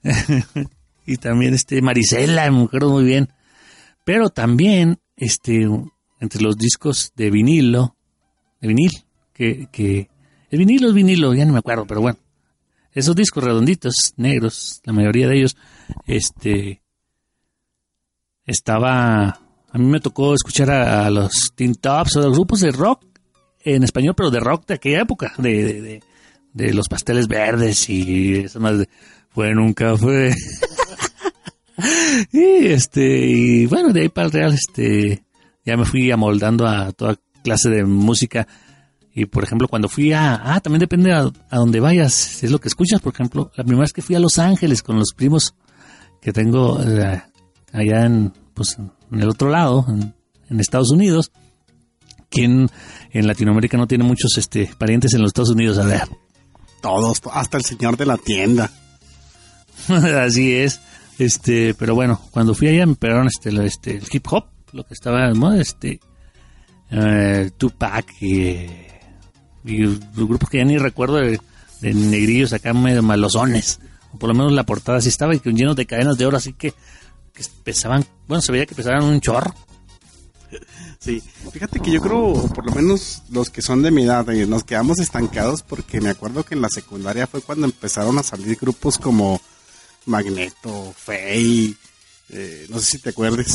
y 1.06 1.18
también 1.18 1.54
este 1.54 1.82
Marisela, 1.82 2.50
me 2.52 2.64
acuerdo 2.64 2.92
muy 2.92 3.04
bien. 3.04 3.30
Pero 4.04 4.30
también, 4.30 5.00
este, 5.16 5.68
entre 6.20 6.42
los 6.42 6.58
discos 6.58 7.12
de 7.16 7.30
vinilo, 7.30 7.96
de 8.62 8.68
vinil, 8.68 8.92
que, 9.34 9.68
que, 9.72 10.10
el 10.50 10.60
vinilo 10.60 10.88
es 10.88 10.94
vinilo, 10.94 11.34
ya 11.34 11.46
no 11.46 11.54
me 11.54 11.60
acuerdo, 11.60 11.86
pero 11.86 12.02
bueno. 12.02 12.18
Esos 12.94 13.16
discos 13.16 13.44
redonditos, 13.44 14.14
negros, 14.16 14.82
la 14.84 14.94
mayoría 14.94 15.28
de 15.28 15.38
ellos, 15.38 15.58
este, 16.08 16.82
estaba, 18.46 19.40
a 19.78 19.80
mí 19.80 19.86
me 19.86 20.00
tocó 20.00 20.34
escuchar 20.34 20.72
a, 20.72 21.06
a 21.06 21.12
los 21.12 21.52
Teen 21.54 21.76
Tops, 21.76 22.16
o 22.16 22.22
los 22.22 22.34
grupos 22.34 22.62
de 22.62 22.72
rock 22.72 23.06
en 23.64 23.84
español, 23.84 24.16
pero 24.18 24.32
de 24.32 24.40
rock 24.40 24.66
de 24.66 24.74
aquella 24.74 25.02
época, 25.02 25.34
de, 25.38 26.02
de, 26.52 26.74
los 26.74 26.88
pasteles 26.88 27.28
verdes 27.28 27.88
y 27.88 28.38
eso 28.38 28.60
más 28.60 28.80
de, 28.80 28.90
fue 29.30 29.52
en 29.52 29.60
un 29.60 29.74
café. 29.74 30.34
y 32.32 32.68
este, 32.68 33.28
y 33.28 33.66
bueno, 33.68 33.94
de 33.94 34.02
ahí 34.02 34.10
para 34.10 34.26
el 34.26 34.32
real, 34.32 34.54
este, 34.54 35.24
ya 35.64 35.78
me 35.78 35.86
fui 35.86 36.10
amoldando 36.10 36.66
a 36.66 36.92
toda 36.92 37.20
clase 37.44 37.70
de 37.70 37.86
música. 37.86 38.48
Y 39.14 39.26
por 39.26 39.44
ejemplo, 39.44 39.68
cuando 39.68 39.90
fui 39.90 40.12
a, 40.12 40.56
ah, 40.56 40.60
también 40.60 40.80
depende 40.80 41.14
a, 41.14 41.30
a 41.52 41.58
donde 41.58 41.80
vayas, 41.80 42.44
es 42.44 42.50
lo 42.50 42.58
que 42.58 42.68
escuchas. 42.68 43.00
Por 43.00 43.14
ejemplo, 43.14 43.52
la 43.56 43.64
primera 43.64 43.82
vez 43.82 43.94
que 43.94 44.02
fui 44.02 44.16
a 44.16 44.20
Los 44.20 44.40
Ángeles 44.40 44.82
con 44.82 44.98
los 44.98 45.14
primos 45.16 45.54
que 46.20 46.34
tengo 46.34 46.82
eh, 46.82 47.22
allá 47.74 48.06
en, 48.06 48.34
pues, 48.58 48.78
en 48.80 49.22
el 49.22 49.30
otro 49.30 49.50
lado, 49.50 49.86
en, 49.88 50.16
en 50.50 50.60
Estados 50.60 50.90
Unidos, 50.92 51.32
quien 52.30 52.70
en 53.12 53.28
Latinoamérica 53.28 53.78
no 53.78 53.88
tiene 53.88 54.04
muchos 54.04 54.36
este, 54.38 54.70
parientes 54.80 55.14
en 55.14 55.22
los 55.22 55.30
Estados 55.30 55.52
Unidos, 55.52 55.78
a 55.78 55.86
ver. 55.86 56.10
Todos, 56.82 57.22
hasta 57.32 57.58
el 57.58 57.64
señor 57.64 57.98
de 57.98 58.08
la 58.08 58.18
tienda. 58.18 58.72
Así 59.88 60.56
es. 60.56 60.82
Este, 61.20 61.76
pero 61.76 61.94
bueno, 61.94 62.20
cuando 62.32 62.56
fui 62.56 62.68
allá 62.68 62.86
me 62.88 62.96
pegaron 62.96 63.28
este, 63.28 63.50
este, 63.64 63.98
el 63.98 64.08
hip 64.12 64.26
hop, 64.30 64.46
lo 64.72 64.84
que 64.84 64.96
estaba 64.96 65.32
moda, 65.36 65.62
este, 65.62 66.00
eh, 66.90 67.52
Tupac 67.58 68.06
y, 68.22 68.68
y 69.66 69.78
los 69.78 70.00
grupos 70.16 70.50
que 70.50 70.58
ya 70.58 70.66
ni 70.66 70.78
recuerdo 70.78 71.18
de, 71.18 71.40
de 71.82 71.94
negrillos 71.94 72.54
acá 72.54 72.74
medio 72.74 73.04
malosones. 73.04 73.80
O 74.14 74.18
por 74.18 74.30
lo 74.30 74.36
menos 74.36 74.52
la 74.52 74.66
portada 74.66 74.98
así 74.98 75.10
estaba 75.10 75.36
y 75.36 75.40
con 75.40 75.56
llenos 75.56 75.76
de 75.76 75.86
cadenas 75.86 76.18
de 76.18 76.26
oro, 76.26 76.38
así 76.38 76.54
que, 76.54 76.74
que 77.38 77.44
pesaban, 77.64 78.04
bueno, 78.28 78.42
se 78.42 78.52
veía 78.52 78.66
que 78.66 78.76
pesaban 78.76 79.04
un 79.04 79.22
chorro. 79.22 79.54
Sí, 81.00 81.22
fíjate 81.52 81.80
que 81.80 81.92
yo 81.92 82.02
creo, 82.02 82.34
por 82.48 82.66
lo 82.66 82.72
menos 82.74 83.22
los 83.30 83.50
que 83.50 83.62
son 83.62 83.84
de 83.84 83.92
mi 83.92 84.04
edad, 84.04 84.28
eh, 84.30 84.48
nos 84.48 84.64
quedamos 84.64 85.00
estancados 85.00 85.62
porque 85.62 86.02
me 86.02 86.10
acuerdo 86.10 86.44
que 86.44 86.56
en 86.56 86.62
la 86.62 86.70
secundaria 86.70 87.28
fue 87.28 87.42
cuando 87.42 87.66
empezaron 87.66 88.18
a 88.18 88.24
salir 88.24 88.58
grupos 88.60 88.98
como 88.98 89.40
Magneto, 90.06 90.94
Fey, 90.98 91.78
eh, 92.30 92.66
no 92.70 92.80
sé 92.80 92.86
si 92.86 93.00
te 93.00 93.12
acuerdes. 93.12 93.54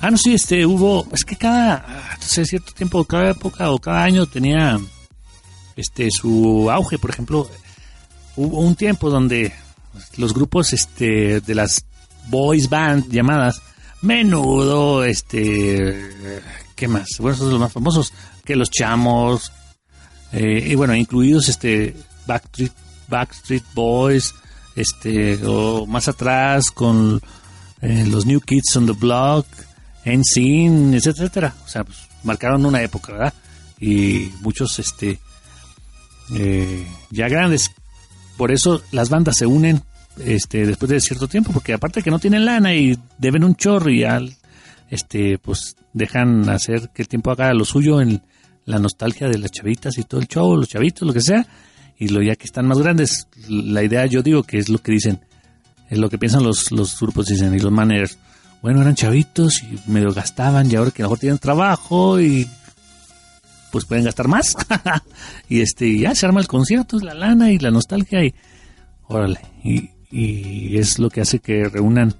Ah, 0.00 0.10
no, 0.10 0.16
sí, 0.16 0.34
este, 0.34 0.64
hubo, 0.64 1.06
es 1.12 1.24
que 1.24 1.36
cada, 1.36 1.84
ah, 1.86 2.16
no 2.20 2.26
sé, 2.26 2.44
cierto 2.44 2.72
tiempo, 2.72 3.04
cada 3.04 3.30
época 3.30 3.70
o 3.70 3.78
cada 3.78 4.04
año 4.04 4.26
tenía, 4.26 4.78
este, 5.74 6.08
su 6.10 6.70
auge, 6.70 6.98
por 6.98 7.10
ejemplo, 7.10 7.50
hubo 8.36 8.60
un 8.60 8.76
tiempo 8.76 9.10
donde 9.10 9.52
los 10.16 10.34
grupos, 10.34 10.72
este, 10.72 11.40
de 11.40 11.54
las 11.54 11.84
boys 12.26 12.68
band 12.68 13.10
llamadas, 13.10 13.60
menudo, 14.02 15.04
este, 15.04 16.10
¿qué 16.74 16.88
más? 16.88 17.08
Bueno, 17.18 17.34
esos 17.34 17.44
son 17.44 17.50
los 17.52 17.60
más 17.60 17.72
famosos, 17.72 18.12
que 18.44 18.56
los 18.56 18.70
chamos, 18.70 19.52
eh, 20.32 20.68
y 20.70 20.74
bueno, 20.74 20.94
incluidos, 20.94 21.48
este, 21.48 21.96
Backstreet, 22.26 23.64
Boys, 23.74 24.34
este, 24.74 25.38
o 25.46 25.86
más 25.86 26.08
atrás 26.08 26.70
con 26.70 27.20
eh, 27.80 28.04
los 28.06 28.26
New 28.26 28.40
Kids 28.40 28.76
on 28.76 28.86
the 28.86 28.92
Block, 28.92 29.46
NSYNC, 30.04 30.94
etcétera, 30.94 31.24
etcétera. 31.24 31.54
O 31.64 31.68
sea, 31.68 31.84
pues, 31.84 31.98
marcaron 32.24 32.66
una 32.66 32.82
época, 32.82 33.12
¿verdad? 33.12 33.34
Y 33.80 34.32
muchos, 34.40 34.78
este, 34.78 35.18
eh, 36.34 36.86
ya 37.10 37.28
grandes. 37.28 37.70
Por 38.36 38.52
eso 38.52 38.82
las 38.92 39.08
bandas 39.08 39.36
se 39.36 39.46
unen, 39.46 39.82
este, 40.24 40.66
después 40.66 40.90
de 40.90 41.00
cierto 41.00 41.28
tiempo, 41.28 41.52
porque 41.52 41.72
aparte 41.72 42.02
que 42.02 42.10
no 42.10 42.18
tienen 42.18 42.44
lana 42.44 42.74
y 42.74 42.98
deben 43.18 43.44
un 43.44 43.56
chorro 43.56 43.90
y 43.90 44.00
ya, 44.00 44.20
este, 44.90 45.38
pues 45.38 45.76
dejan 45.92 46.48
hacer 46.48 46.90
que 46.94 47.02
el 47.02 47.08
tiempo 47.08 47.30
haga 47.30 47.52
lo 47.54 47.64
suyo 47.64 48.00
en 48.00 48.22
la 48.64 48.78
nostalgia 48.78 49.28
de 49.28 49.38
las 49.38 49.50
chavitas 49.50 49.96
y 49.98 50.04
todo 50.04 50.20
el 50.20 50.28
show, 50.28 50.56
los 50.56 50.68
chavitos, 50.68 51.06
lo 51.06 51.14
que 51.14 51.20
sea. 51.20 51.46
Y 51.98 52.08
lo 52.08 52.22
ya 52.22 52.36
que 52.36 52.44
están 52.44 52.66
más 52.66 52.78
grandes, 52.78 53.26
la 53.48 53.82
idea 53.82 54.04
yo 54.04 54.22
digo 54.22 54.42
que 54.42 54.58
es 54.58 54.68
lo 54.68 54.78
que 54.78 54.92
dicen, 54.92 55.20
es 55.88 55.98
lo 55.98 56.10
que 56.10 56.18
piensan 56.18 56.42
los, 56.42 56.70
los 56.70 56.98
grupos, 57.00 57.26
dicen, 57.26 57.54
y 57.54 57.58
los 57.58 57.72
managers. 57.72 58.18
Bueno, 58.60 58.82
eran 58.82 58.94
chavitos 58.94 59.62
y 59.62 59.78
medio 59.90 60.12
gastaban, 60.12 60.70
y 60.70 60.74
ahora 60.74 60.90
que 60.90 61.02
a 61.02 61.04
lo 61.04 61.10
mejor 61.10 61.20
tienen 61.20 61.38
trabajo 61.38 62.20
y 62.20 62.46
pues 63.72 63.84
pueden 63.86 64.04
gastar 64.04 64.28
más. 64.28 64.54
y 65.48 65.60
este, 65.60 65.98
ya 65.98 66.14
se 66.14 66.26
arma 66.26 66.40
el 66.40 66.48
concierto, 66.48 66.98
la 66.98 67.14
lana 67.14 67.50
y 67.50 67.58
la 67.58 67.70
nostalgia 67.70 68.22
y 68.24 68.34
órale. 69.08 69.40
Y, 69.64 69.90
y 70.10 70.78
es 70.78 70.98
lo 70.98 71.10
que 71.10 71.20
hace 71.20 71.40
que 71.40 71.68
reúnan, 71.68 72.14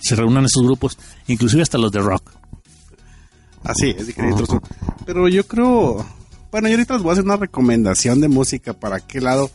se 0.00 0.16
reúnan 0.16 0.44
esos 0.44 0.64
grupos, 0.64 0.98
inclusive 1.26 1.62
hasta 1.62 1.78
los 1.78 1.92
de 1.92 2.00
rock. 2.00 2.30
Así 3.64 3.94
es. 3.96 4.14
Pero 5.06 5.28
yo 5.28 5.46
creo, 5.46 6.06
bueno, 6.52 6.68
yo 6.68 6.74
ahorita 6.74 6.94
les 6.94 7.02
voy 7.02 7.10
a 7.10 7.12
hacer 7.14 7.24
una 7.24 7.36
recomendación 7.36 8.20
de 8.20 8.28
música 8.28 8.74
para 8.74 9.00
qué 9.00 9.20
lado. 9.20 9.50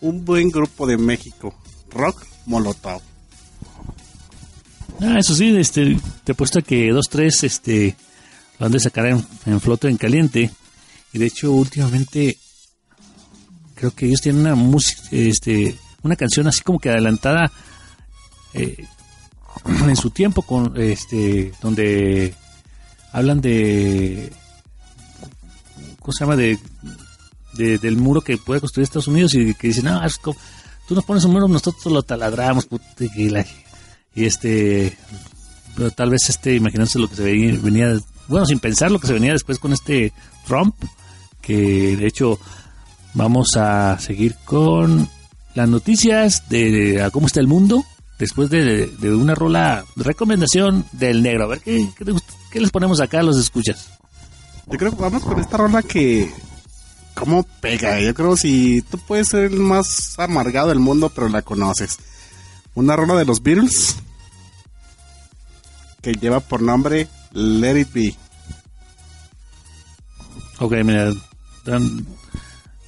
Un 0.00 0.24
buen 0.24 0.50
grupo 0.50 0.86
de 0.86 0.98
México, 0.98 1.54
rock 1.90 2.26
Molotov. 2.46 3.00
Ah, 5.00 5.18
eso 5.18 5.34
sí, 5.34 5.56
este, 5.56 5.98
te 6.24 6.32
he 6.32 6.34
puesto 6.34 6.62
que 6.62 6.90
dos, 6.90 7.08
tres, 7.08 7.42
este, 7.42 7.96
lo 8.58 8.66
han 8.66 8.72
de 8.72 8.80
sacar 8.80 9.06
en, 9.06 9.24
en 9.46 9.60
flota 9.60 9.88
en 9.88 9.96
caliente. 9.96 10.50
Y 11.12 11.18
de 11.18 11.26
hecho, 11.26 11.52
últimamente, 11.52 12.38
creo 13.74 13.92
que 13.92 14.06
ellos 14.06 14.20
tienen 14.20 14.42
una 14.42 14.54
música, 14.54 15.02
este, 15.10 15.74
una 16.04 16.16
canción 16.16 16.46
así 16.46 16.62
como 16.62 16.78
que 16.78 16.90
adelantada 16.90 17.50
eh, 18.52 18.84
en 19.88 19.96
su 19.96 20.10
tiempo, 20.10 20.42
con, 20.42 20.80
este, 20.80 21.52
donde 21.62 22.34
hablan 23.12 23.40
de, 23.40 24.32
¿cómo 26.00 26.12
se 26.12 26.24
llama? 26.24 26.36
De, 26.36 26.58
de- 27.54 27.78
del 27.78 27.96
muro 27.96 28.20
que 28.20 28.36
puede 28.36 28.60
construir 28.60 28.84
Estados 28.84 29.08
Unidos 29.08 29.34
y 29.34 29.54
que 29.54 29.68
dicen, 29.68 29.84
no, 29.86 30.04
es 30.04 30.18
como- 30.18 30.36
tú 30.86 30.94
nos 30.94 31.04
pones 31.04 31.24
un 31.24 31.32
muro, 31.32 31.48
nosotros 31.48 31.86
lo 31.92 32.02
taladramos, 32.02 32.66
puta, 32.66 32.84
y 33.00 33.32
y 34.16 34.24
este 34.26 34.96
pero 35.76 35.90
tal 35.90 36.10
vez 36.10 36.28
este 36.28 36.54
imaginándose 36.54 37.00
lo 37.00 37.08
que 37.08 37.16
se 37.16 37.22
veía, 37.24 37.58
venía 37.60 37.98
bueno 38.28 38.46
sin 38.46 38.60
pensar 38.60 38.92
lo 38.92 39.00
que 39.00 39.08
se 39.08 39.12
venía 39.12 39.32
después 39.32 39.58
con 39.58 39.72
este 39.72 40.12
Trump 40.46 40.76
que 41.40 41.96
de 41.96 42.06
hecho 42.06 42.38
vamos 43.14 43.56
a 43.56 43.98
seguir 43.98 44.36
con 44.44 45.08
las 45.54 45.68
noticias 45.68 46.48
de, 46.48 47.02
a 47.02 47.10
cómo 47.10 47.26
está 47.26 47.40
el 47.40 47.46
mundo 47.46 47.84
después 48.18 48.50
de, 48.50 48.86
de 48.86 49.14
una 49.14 49.34
rola 49.34 49.84
de 49.96 50.04
recomendación 50.04 50.84
del 50.92 51.22
negro 51.22 51.44
a 51.44 51.48
ver 51.48 51.60
qué, 51.60 51.88
qué, 51.96 52.04
qué 52.50 52.60
les 52.60 52.70
ponemos 52.70 53.00
acá 53.00 53.20
a 53.20 53.22
los 53.24 53.36
escuchas 53.38 53.88
Yo 54.66 54.78
creo 54.78 54.90
que 54.96 55.02
vamos 55.02 55.22
con 55.22 55.38
esta 55.40 55.56
rola 55.56 55.82
que. 55.82 56.30
¿Cómo 57.14 57.44
pega? 57.60 58.00
Yo 58.00 58.12
creo 58.14 58.36
si 58.36 58.82
tú 58.82 58.98
puedes 58.98 59.28
ser 59.28 59.44
el 59.52 59.60
más 59.60 60.18
amargado 60.18 60.68
del 60.70 60.80
mundo, 60.80 61.10
pero 61.14 61.28
la 61.28 61.42
conoces. 61.42 61.96
Una 62.74 62.96
rola 62.96 63.14
de 63.14 63.24
los 63.24 63.40
Beatles 63.40 63.94
que 66.02 66.14
lleva 66.14 66.40
por 66.40 66.60
nombre 66.60 67.06
Let 67.32 67.78
It 67.80 67.92
Be. 67.92 68.14
ok 70.58 70.72
mira 70.84 71.12
dan- 71.64 72.06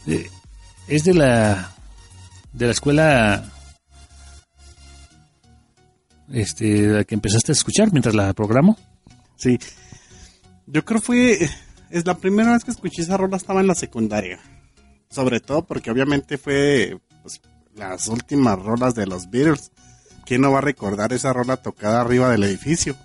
eh, 0.07 0.29
es 0.89 1.05
de 1.05 1.15
la 1.15 1.73
de 2.57 2.67
la 2.67 2.73
escuela 2.73 3.45
este 6.33 6.89
la 6.89 7.05
que 7.05 7.15
empezaste 7.15 7.53
a 7.53 7.55
escuchar 7.55 7.93
mientras 7.93 8.15
la 8.15 8.33
programo 8.35 8.77
Sí. 9.37 9.59
Yo 10.67 10.83
creo 10.85 11.01
fue. 11.01 11.39
Es 11.91 12.07
la 12.07 12.17
primera 12.17 12.53
vez 12.55 12.65
que 12.65 12.71
escuché 12.71 13.03
esa 13.03 13.19
rola 13.19 13.37
estaba 13.37 13.61
en 13.61 13.67
la 13.67 13.75
secundaria. 13.75 14.41
Sobre 15.11 15.41
todo 15.41 15.65
porque 15.67 15.91
obviamente 15.91 16.39
fue 16.39 16.99
pues, 17.23 17.41
las 17.77 18.09
últimas 18.09 18.59
rolas 18.59 18.95
de 18.95 19.07
los 19.07 19.29
Beatles. 19.31 19.71
¿Quién 20.25 20.41
no 20.41 20.51
va 20.53 20.59
a 20.59 20.63
recordar 20.63 21.13
esa 21.13 21.33
rola 21.35 21.59
tocada 21.59 22.01
arriba 22.01 22.31
del 22.31 22.45
edificio? 22.45 22.97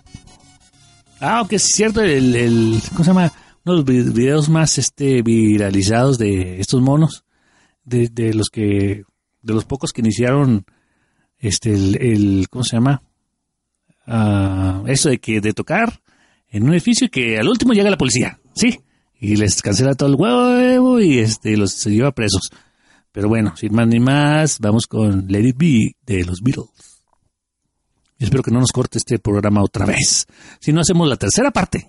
Ah, 1.20 1.38
aunque 1.40 1.56
es 1.56 1.64
cierto, 1.66 2.00
el, 2.00 2.34
el- 2.34 2.82
¿cómo 2.92 3.04
se 3.04 3.10
llama? 3.10 3.30
Uno 3.64 3.74
de 3.76 3.76
los 3.76 3.84
vi- 3.84 4.12
videos 4.22 4.48
más 4.48 4.78
este, 4.78 5.20
viralizados 5.22 6.16
de 6.18 6.58
estos 6.60 6.80
monos, 6.80 7.24
de, 7.84 8.08
de 8.08 8.32
los 8.34 8.48
que, 8.48 9.04
de 9.42 9.54
los 9.54 9.64
pocos 9.64 9.92
que 9.92 10.00
iniciaron, 10.00 10.64
este, 11.38 11.72
el, 11.72 12.46
¿cómo 12.50 12.64
se 12.64 12.76
llama? 12.76 13.02
Ah, 14.06 14.82
eso 14.86 15.08
de 15.08 15.18
que, 15.18 15.40
de 15.40 15.52
tocar 15.52 16.00
en 16.48 16.64
un 16.64 16.72
edificio 16.72 17.06
y 17.06 17.10
que 17.10 17.38
al 17.38 17.48
último 17.48 17.72
llega 17.72 17.90
la 17.90 17.98
policía, 17.98 18.40
¿sí? 18.54 18.80
y 19.22 19.36
les 19.36 19.62
cancela 19.62 19.94
todo 19.94 20.08
el 20.08 20.16
huevo 20.16 20.98
y 20.98 21.20
este 21.20 21.56
los 21.56 21.74
se 21.74 21.90
lleva 21.90 22.10
presos. 22.10 22.50
Pero 23.12 23.28
bueno, 23.28 23.56
sin 23.56 23.72
más 23.72 23.86
ni 23.86 24.00
más, 24.00 24.58
vamos 24.58 24.88
con 24.88 25.28
Let 25.28 25.48
It 25.48 25.56
Be 25.56 25.96
de 26.04 26.24
los 26.24 26.40
Beatles. 26.42 27.04
Espero 28.18 28.42
que 28.42 28.50
no 28.50 28.58
nos 28.58 28.72
corte 28.72 28.98
este 28.98 29.20
programa 29.20 29.62
otra 29.62 29.86
vez. 29.86 30.26
Si 30.58 30.72
no 30.72 30.80
hacemos 30.80 31.08
la 31.08 31.16
tercera 31.16 31.52
parte. 31.52 31.88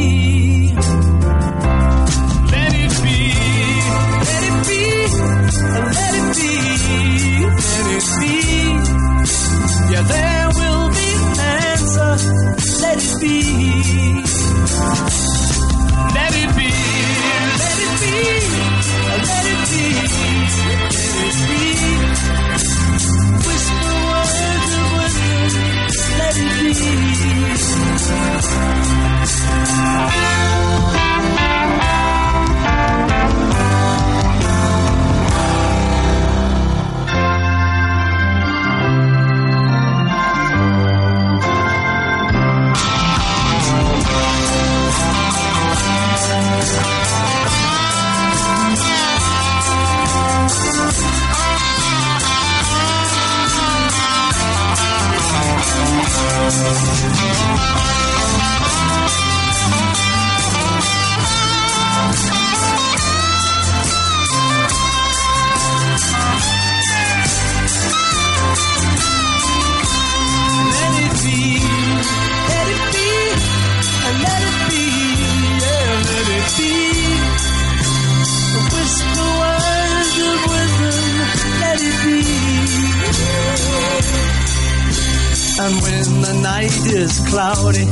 Is 87.01 87.19
cloudy, 87.29 87.85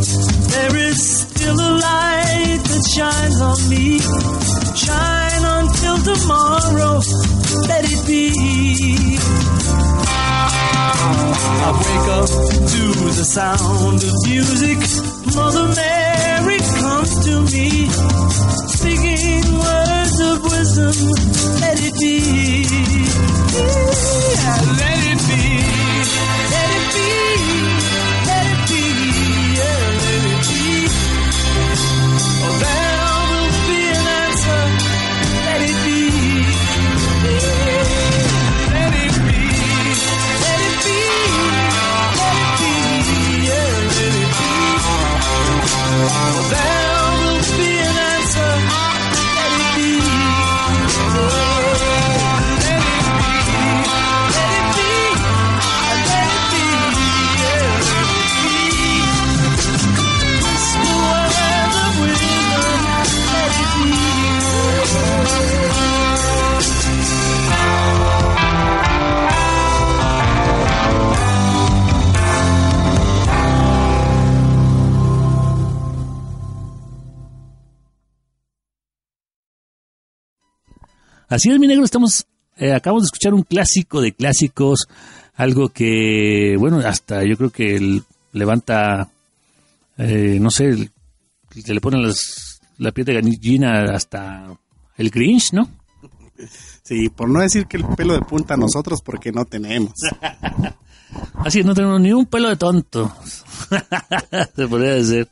there 0.54 0.76
is 0.76 1.22
still 1.22 1.56
a 1.56 1.72
light 1.82 2.62
that 2.70 2.84
shines 2.96 3.42
on 3.42 3.58
me. 3.68 3.98
Shine 4.78 5.46
until 5.58 5.98
tomorrow, 6.10 7.02
let 7.68 7.84
it 7.90 8.06
be. 8.06 8.30
I 11.66 11.70
wake 11.82 12.10
up 12.20 12.30
to 12.74 12.84
the 13.20 13.26
sound 13.26 14.04
of 14.04 14.14
music. 14.30 14.78
Mother 15.36 15.68
Mary 15.74 16.60
comes 16.78 17.12
to 17.26 17.34
me, 17.50 17.90
speaking 18.78 19.46
words 19.58 20.20
of 20.30 20.38
wisdom. 20.44 20.98
Let 21.62 21.78
it 21.82 21.96
be. 21.98 22.16
Yeah, 24.38 24.60
let 24.82 25.00
it 25.12 25.20
be. 25.30 25.42
Let 26.54 26.70
it 26.78 26.86
be. 26.94 27.79
Oh, 46.12 46.34
there 46.34 46.39
Así 81.30 81.50
es, 81.50 81.60
mi 81.60 81.68
negro, 81.68 81.86
estamos, 81.86 82.26
eh, 82.58 82.74
acabamos 82.74 83.04
de 83.04 83.08
escuchar 83.08 83.34
un 83.34 83.44
clásico 83.44 84.02
de 84.02 84.14
clásicos, 84.14 84.88
algo 85.36 85.70
que, 85.70 86.56
bueno, 86.58 86.80
hasta 86.80 87.24
yo 87.24 87.38
creo 87.38 87.50
que 87.52 87.76
el- 87.76 88.04
levanta, 88.34 89.10
eh, 89.98 90.38
no 90.42 90.50
sé, 90.52 90.66
el- 90.70 90.92
se 91.64 91.74
le 91.74 91.82
ponen 91.82 92.04
las, 92.04 92.60
la 92.78 92.92
piel 92.92 93.06
de 93.06 93.14
gallina 93.16 93.84
hasta 93.94 94.48
el 94.98 95.10
Grinch, 95.10 95.54
¿no? 95.54 95.70
Sí, 96.84 97.10
por 97.10 97.30
no 97.30 97.42
decir 97.42 97.66
que 97.68 97.78
el 97.78 97.86
pelo 97.96 98.14
de 98.14 98.22
punta 98.22 98.54
a 98.56 98.58
nosotros, 98.58 99.02
porque 99.02 99.32
no 99.32 99.46
tenemos. 99.46 99.94
Así 101.46 101.60
es, 101.60 101.66
no 101.66 101.74
tenemos 101.74 102.00
ni 102.02 102.14
un 102.14 102.26
pelo 102.26 102.50
de 102.50 102.56
tonto. 102.56 103.14
se 104.56 104.68
podría 104.68 104.94
decir. 104.96 105.28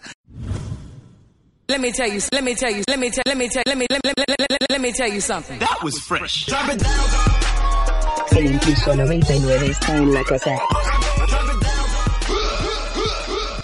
Let 1.70 1.82
me 1.82 1.92
tell 1.92 2.08
you, 2.08 2.22
let 2.32 2.44
me 2.46 2.56
tell 2.56 2.72
you, 2.72 2.84
let 2.88 2.98
me 2.98 3.10
tell, 3.10 3.24
let 3.26 3.38
me 3.38 3.50
tell, 3.50 3.64
let 3.68 3.78
me, 3.78 3.86
let 3.90 4.00
me, 4.02 4.14
let 4.16 4.28
me, 4.30 4.36
let 4.40 4.50
me, 4.50 4.58
let 4.70 4.82
me 4.82 4.92
tell 4.94 5.12
you 5.12 5.20
something. 5.20 5.60
That 5.60 5.84
was 5.84 6.00
fresh. 6.00 6.48
El 8.32 8.46
Impulso 8.46 8.96
99 8.96 9.68
está 9.68 9.98
en 9.98 10.14
la 10.14 10.24
casa. 10.24 10.56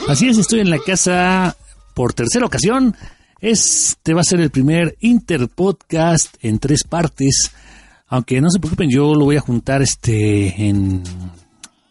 Así 0.10 0.28
es, 0.28 0.38
estoy 0.38 0.60
en 0.60 0.70
la 0.70 0.80
casa 0.80 1.56
por 1.94 2.14
tercera 2.14 2.46
ocasión. 2.46 2.94
Este 3.40 4.14
va 4.14 4.20
a 4.20 4.26
ser 4.26 4.42
el 4.42 4.52
primer 4.52 4.98
Interpodcast 5.00 6.36
en 6.42 6.60
tres 6.60 6.84
partes. 6.84 7.54
Aunque 8.08 8.42
no 8.42 8.50
se 8.50 8.60
preocupen, 8.60 8.90
yo 8.90 9.16
lo 9.16 9.24
voy 9.26 9.38
a 9.38 9.42
juntar 9.42 9.82
este 9.82 10.68
en 10.68 11.04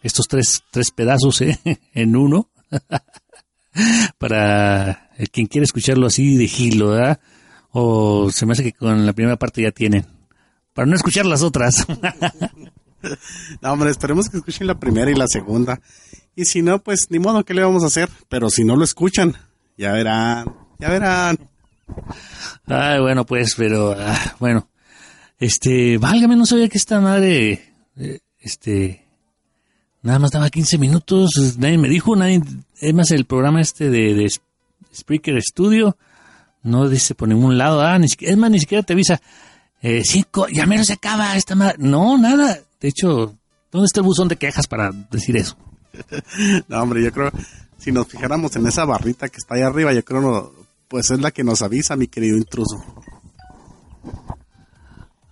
estos 0.03 0.27
tres, 0.27 0.61
tres 0.69 0.91
pedazos 0.91 1.41
¿eh? 1.41 1.59
en 1.95 2.15
uno. 2.15 2.49
Para 4.19 5.02
quien 5.31 5.47
quiere 5.47 5.65
escucharlo 5.65 6.07
así 6.07 6.37
de 6.37 6.47
gilo, 6.47 6.89
¿verdad? 6.89 7.19
O 7.71 8.29
se 8.31 8.45
me 8.45 8.53
hace 8.53 8.63
que 8.63 8.73
con 8.73 9.05
la 9.05 9.13
primera 9.13 9.37
parte 9.37 9.61
ya 9.61 9.71
tienen. 9.71 10.05
Para 10.73 10.85
no 10.85 10.95
escuchar 10.95 11.25
las 11.25 11.41
otras. 11.41 11.85
No, 13.61 13.73
hombre, 13.73 13.89
esperemos 13.89 14.29
que 14.29 14.37
escuchen 14.37 14.65
la 14.65 14.79
primera 14.79 15.11
y 15.11 15.15
la 15.15 15.27
segunda. 15.27 15.81
Y 16.35 16.45
si 16.45 16.61
no, 16.61 16.79
pues 16.79 17.07
ni 17.09 17.19
modo, 17.19 17.43
¿qué 17.43 17.53
le 17.53 17.63
vamos 17.63 17.83
a 17.83 17.87
hacer? 17.87 18.09
Pero 18.29 18.49
si 18.49 18.63
no 18.63 18.75
lo 18.75 18.83
escuchan, 18.83 19.35
ya 19.77 19.91
verán, 19.91 20.55
ya 20.79 20.89
verán. 20.89 21.37
Ay, 22.65 23.01
bueno, 23.01 23.25
pues, 23.25 23.55
pero, 23.55 23.95
ah, 23.97 24.35
bueno. 24.39 24.69
Este, 25.39 25.97
válgame, 25.97 26.35
no 26.35 26.45
sabía 26.45 26.69
que 26.69 26.77
esta 26.77 27.01
madre, 27.01 27.75
eh, 27.97 28.19
este, 28.39 29.05
nada 30.01 30.19
más 30.19 30.31
daba 30.31 30.49
15 30.49 30.77
minutos, 30.77 31.57
nadie 31.57 31.77
me 31.77 31.89
dijo, 31.89 32.15
nadie, 32.15 32.41
es 32.79 32.93
más, 32.93 33.11
el 33.11 33.25
programa 33.25 33.59
este 33.59 33.89
de, 33.89 34.13
de 34.13 34.31
Spreaker 34.93 35.41
Studio, 35.41 35.97
no 36.63 36.87
dice 36.89 37.15
por 37.15 37.27
ningún 37.27 37.57
lado, 37.57 37.81
ah, 37.81 37.97
ni 37.99 38.09
siquiera, 38.09 38.33
es 38.33 38.37
más, 38.37 38.51
ni 38.51 38.59
siquiera 38.59 38.83
te 38.83 38.93
avisa, 38.93 39.21
eh, 39.81 40.01
cinco, 40.03 40.47
ya 40.47 40.65
menos 40.65 40.87
se 40.87 40.93
acaba 40.93 41.35
esta 41.35 41.55
madre, 41.55 41.75
no, 41.79 42.17
nada, 42.17 42.59
de 42.79 42.87
hecho, 42.87 43.35
¿dónde 43.71 43.85
está 43.85 43.99
el 43.99 44.05
buzón 44.05 44.27
de 44.27 44.37
quejas 44.37 44.67
para 44.67 44.91
decir 45.11 45.37
eso? 45.37 45.57
No, 46.67 46.81
hombre, 46.81 47.03
yo 47.03 47.11
creo, 47.11 47.31
si 47.77 47.91
nos 47.91 48.07
fijáramos 48.07 48.55
en 48.55 48.65
esa 48.65 48.83
barrita 48.85 49.29
que 49.29 49.37
está 49.37 49.55
ahí 49.55 49.61
arriba, 49.61 49.93
yo 49.93 50.03
creo, 50.03 50.21
no, 50.21 50.51
pues 50.87 51.11
es 51.11 51.19
la 51.19 51.31
que 51.31 51.43
nos 51.43 51.61
avisa, 51.61 51.95
mi 51.95 52.07
querido 52.07 52.37
intruso. 52.37 52.83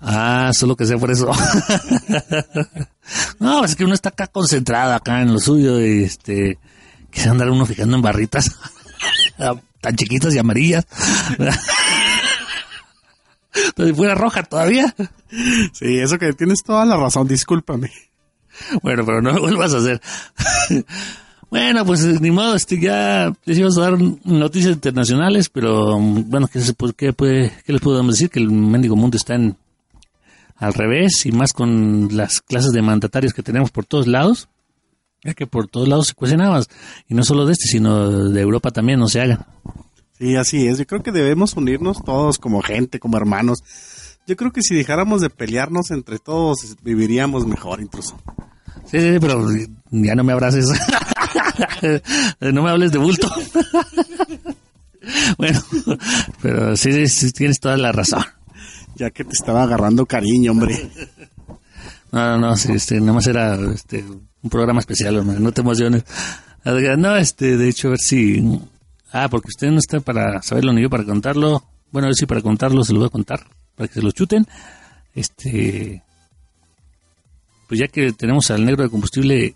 Ah, 0.02 0.52
solo 0.54 0.76
que 0.76 0.86
sea 0.86 0.98
por 0.98 1.12
eso. 1.12 1.30
no, 3.40 3.64
es 3.64 3.76
que 3.76 3.86
uno 3.86 3.94
está 3.94 4.10
acá 4.10 4.28
concentrado 4.28 4.96
acá 4.96 5.22
en 5.22 5.32
lo 5.32 5.40
suyo 5.40 5.80
y 5.80 6.04
este, 6.04 6.58
que 7.12 7.22
se 7.22 7.30
andar 7.30 7.52
uno 7.52 7.66
fijando 7.68 7.96
en 7.98 8.02
barritas 8.02 8.52
tan 9.82 9.96
chiquitas 9.96 10.34
y 10.36 10.40
amarillas. 10.40 10.86
Entonces 13.54 13.96
fuera 13.98 14.16
roja 14.16 14.44
todavía. 14.44 14.94
Sí, 15.74 15.98
eso 16.00 16.18
que 16.18 16.34
tienes 16.34 16.64
toda 16.64 16.86
la 16.86 16.98
razón, 16.98 17.28
discúlpame. 17.28 17.92
Bueno, 18.84 19.06
pero 19.06 19.22
no 19.22 19.32
lo 19.32 19.42
vuelvas 19.42 19.74
a 19.74 19.78
hacer. 19.78 20.02
bueno, 21.50 21.86
pues 21.86 22.04
ni 22.22 22.32
modo, 22.32 22.56
este, 22.56 22.80
ya 22.80 23.34
les 23.46 23.58
íbamos 23.58 23.78
a 23.78 23.82
dar 23.82 23.98
noticias 24.26 24.74
internacionales, 24.74 25.50
pero 25.50 25.98
bueno, 25.98 26.48
¿qué, 26.48 26.60
se 26.62 26.74
qué, 26.96 27.14
puede- 27.14 27.52
qué 27.66 27.74
les 27.74 27.82
podemos 27.82 28.14
decir? 28.16 28.30
Que 28.30 28.40
el 28.40 28.52
mendigo 28.52 28.96
mundo 28.96 29.18
está 29.18 29.36
en, 29.36 29.58
al 30.58 30.74
revés 30.74 31.26
y 31.26 31.32
más 31.32 31.54
con 31.54 32.10
las 32.12 32.42
clases 32.42 32.72
de 32.72 32.82
mandatarios 32.82 33.34
que 33.34 33.42
tenemos 33.44 33.72
por 33.72 33.86
todos 33.86 34.06
lados. 34.08 34.48
Ya 35.24 35.34
que 35.34 35.46
por 35.46 35.68
todos 35.68 35.88
lados 35.88 36.08
se 36.08 36.14
cuecen 36.14 36.42
habas. 36.42 36.68
Y 37.08 37.14
no 37.14 37.24
solo 37.24 37.46
de 37.46 37.54
este, 37.54 37.68
sino 37.68 38.30
de 38.30 38.42
Europa 38.42 38.72
también, 38.72 39.00
no 39.00 39.08
se 39.08 39.22
hagan. 39.22 39.46
Sí, 40.18 40.36
así 40.36 40.68
es. 40.68 40.78
Yo 40.80 40.86
creo 40.86 41.04
que 41.04 41.12
debemos 41.12 41.56
unirnos 41.56 42.04
todos 42.04 42.40
como 42.40 42.62
gente, 42.62 43.00
como 43.00 43.18
hermanos. 43.18 43.60
Yo 44.28 44.36
creo 44.36 44.52
que 44.52 44.62
si 44.62 44.76
dejáramos 44.76 45.22
de 45.22 45.30
pelearnos 45.30 45.92
entre 45.92 46.20
todos, 46.20 46.76
viviríamos 46.84 47.46
mejor, 47.46 47.82
intruso. 47.82 48.20
Sí, 48.86 49.00
sí, 49.00 49.18
pero 49.20 49.46
ya 49.92 50.16
no 50.16 50.24
me 50.24 50.34
abraces. 50.34 50.68
no 52.42 52.64
me 52.64 52.70
hables 52.70 52.92
de 52.92 52.98
bulto. 52.98 53.30
bueno, 55.38 55.60
pero 56.42 56.76
sí, 56.76 56.92
sí, 56.92 57.08
sí, 57.08 57.32
tienes 57.32 57.60
toda 57.60 57.78
la 57.78 57.92
razón. 57.92 58.24
Ya 58.96 59.10
que 59.12 59.24
te 59.24 59.34
estaba 59.34 59.64
agarrando 59.64 60.06
cariño, 60.06 60.52
hombre. 60.52 60.90
No, 62.12 62.38
no, 62.38 62.38
no, 62.38 62.56
sí, 62.58 62.74
este, 62.74 63.00
nada 63.00 63.14
más 63.14 63.28
era 63.28 63.56
este, 63.74 64.04
un 64.44 64.50
programa 64.50 64.80
especial, 64.80 65.18
hombre, 65.18 65.40
no 65.40 65.52
te 65.52 65.62
emociones. 65.62 66.04
No, 66.64 67.16
este, 67.16 67.58
de 67.58 67.70
hecho, 67.70 67.88
a 67.88 67.92
ver 67.92 68.00
si... 68.00 68.60
Ah, 69.12 69.28
porque 69.30 69.50
usted 69.50 69.70
no 69.72 69.80
está 69.80 70.00
para 70.00 70.42
saberlo 70.42 70.74
ni 70.74 70.82
yo 70.82 70.90
para 70.90 71.04
contarlo. 71.04 71.64
Bueno, 71.92 72.06
a 72.06 72.10
ver 72.10 72.16
si 72.16 72.26
para 72.26 72.42
contarlo 72.42 72.84
se 72.84 72.94
lo 72.94 73.00
voy 73.00 73.08
a 73.08 73.12
contar, 73.12 73.46
para 73.76 73.88
que 73.88 73.96
se 73.96 74.02
lo 74.02 74.12
chuten. 74.12 74.48
Este... 75.14 76.04
Pues 77.68 77.80
ya 77.80 77.88
que 77.88 78.12
tenemos 78.12 78.52
al 78.52 78.66
negro 78.66 78.84
de 78.84 78.90
combustible 78.90 79.56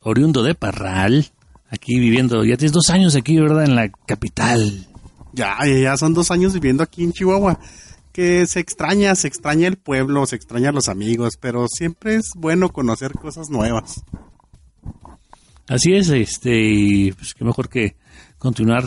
oriundo 0.00 0.42
de 0.42 0.54
Parral, 0.54 1.26
aquí 1.68 1.98
viviendo, 1.98 2.44
ya 2.44 2.56
tienes 2.56 2.72
dos 2.72 2.90
años 2.90 3.16
aquí, 3.16 3.38
¿verdad? 3.40 3.64
En 3.64 3.74
la 3.74 3.88
capital. 3.88 4.86
Ya, 5.32 5.56
ya, 5.64 5.78
ya 5.78 5.96
son 5.96 6.14
dos 6.14 6.30
años 6.30 6.54
viviendo 6.54 6.82
aquí 6.82 7.02
en 7.02 7.12
Chihuahua. 7.12 7.58
Que 8.16 8.46
se 8.46 8.60
extraña, 8.60 9.14
se 9.14 9.28
extraña 9.28 9.68
el 9.68 9.76
pueblo, 9.76 10.24
se 10.24 10.36
extraña 10.36 10.72
los 10.72 10.88
amigos, 10.88 11.34
pero 11.38 11.68
siempre 11.68 12.14
es 12.14 12.30
bueno 12.34 12.70
conocer 12.72 13.12
cosas 13.12 13.50
nuevas. 13.50 14.02
Así 15.68 15.92
es, 15.94 16.08
este, 16.08 16.58
y 16.58 17.12
pues 17.12 17.34
qué 17.34 17.44
mejor 17.44 17.68
que 17.68 17.94
continuar 18.38 18.84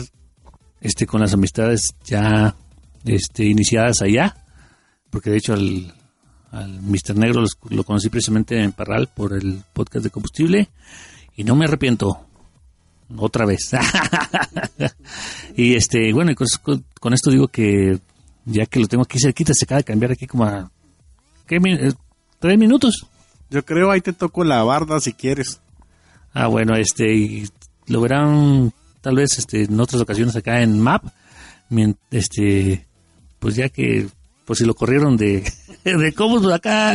este 0.80 1.06
con 1.06 1.20
las 1.20 1.32
amistades 1.32 1.90
ya 2.04 2.56
este 3.04 3.44
iniciadas 3.44 4.02
allá, 4.02 4.36
porque 5.10 5.30
de 5.30 5.36
hecho 5.36 5.52
al, 5.52 5.94
al 6.50 6.82
Mr. 6.82 7.14
Negro 7.16 7.44
lo 7.68 7.84
conocí 7.84 8.08
precisamente 8.08 8.60
en 8.60 8.72
Parral 8.72 9.10
por 9.14 9.32
el 9.32 9.62
podcast 9.72 10.02
de 10.02 10.10
combustible 10.10 10.68
y 11.36 11.44
no 11.44 11.54
me 11.54 11.66
arrepiento 11.66 12.26
otra 13.16 13.46
vez. 13.46 13.70
y 15.56 15.74
este, 15.74 16.12
bueno, 16.12 16.32
con- 16.34 16.84
con 16.98 17.14
esto 17.14 17.30
digo 17.30 17.46
que 17.46 18.00
ya 18.44 18.66
que 18.66 18.80
lo 18.80 18.86
tengo 18.88 19.02
aquí 19.04 19.18
cerquita, 19.18 19.52
se 19.54 19.64
acaba 19.64 19.78
de 19.78 19.84
cambiar 19.84 20.12
aquí 20.12 20.26
como 20.26 20.44
a 20.44 20.70
¿qué, 21.46 21.56
eh, 21.56 21.92
tres 22.38 22.58
minutos. 22.58 23.06
Yo 23.50 23.64
creo 23.64 23.90
ahí 23.90 24.00
te 24.00 24.12
toco 24.12 24.44
la 24.44 24.62
barda 24.62 25.00
si 25.00 25.12
quieres. 25.12 25.60
Ah, 26.32 26.46
bueno, 26.46 26.74
este, 26.76 27.12
y 27.14 27.48
lo 27.86 28.00
verán 28.00 28.72
tal 29.00 29.16
vez 29.16 29.38
este, 29.38 29.64
en 29.64 29.80
otras 29.80 30.00
ocasiones 30.02 30.36
acá 30.36 30.60
en 30.62 30.78
MAP, 30.80 31.04
este, 32.10 32.86
pues 33.40 33.56
ya 33.56 33.68
que, 33.68 34.06
por 34.44 34.56
si 34.56 34.64
lo 34.64 34.74
corrieron 34.74 35.16
de, 35.16 35.42
de 35.84 36.12
cómo, 36.14 36.40
pues 36.40 36.54
acá, 36.54 36.92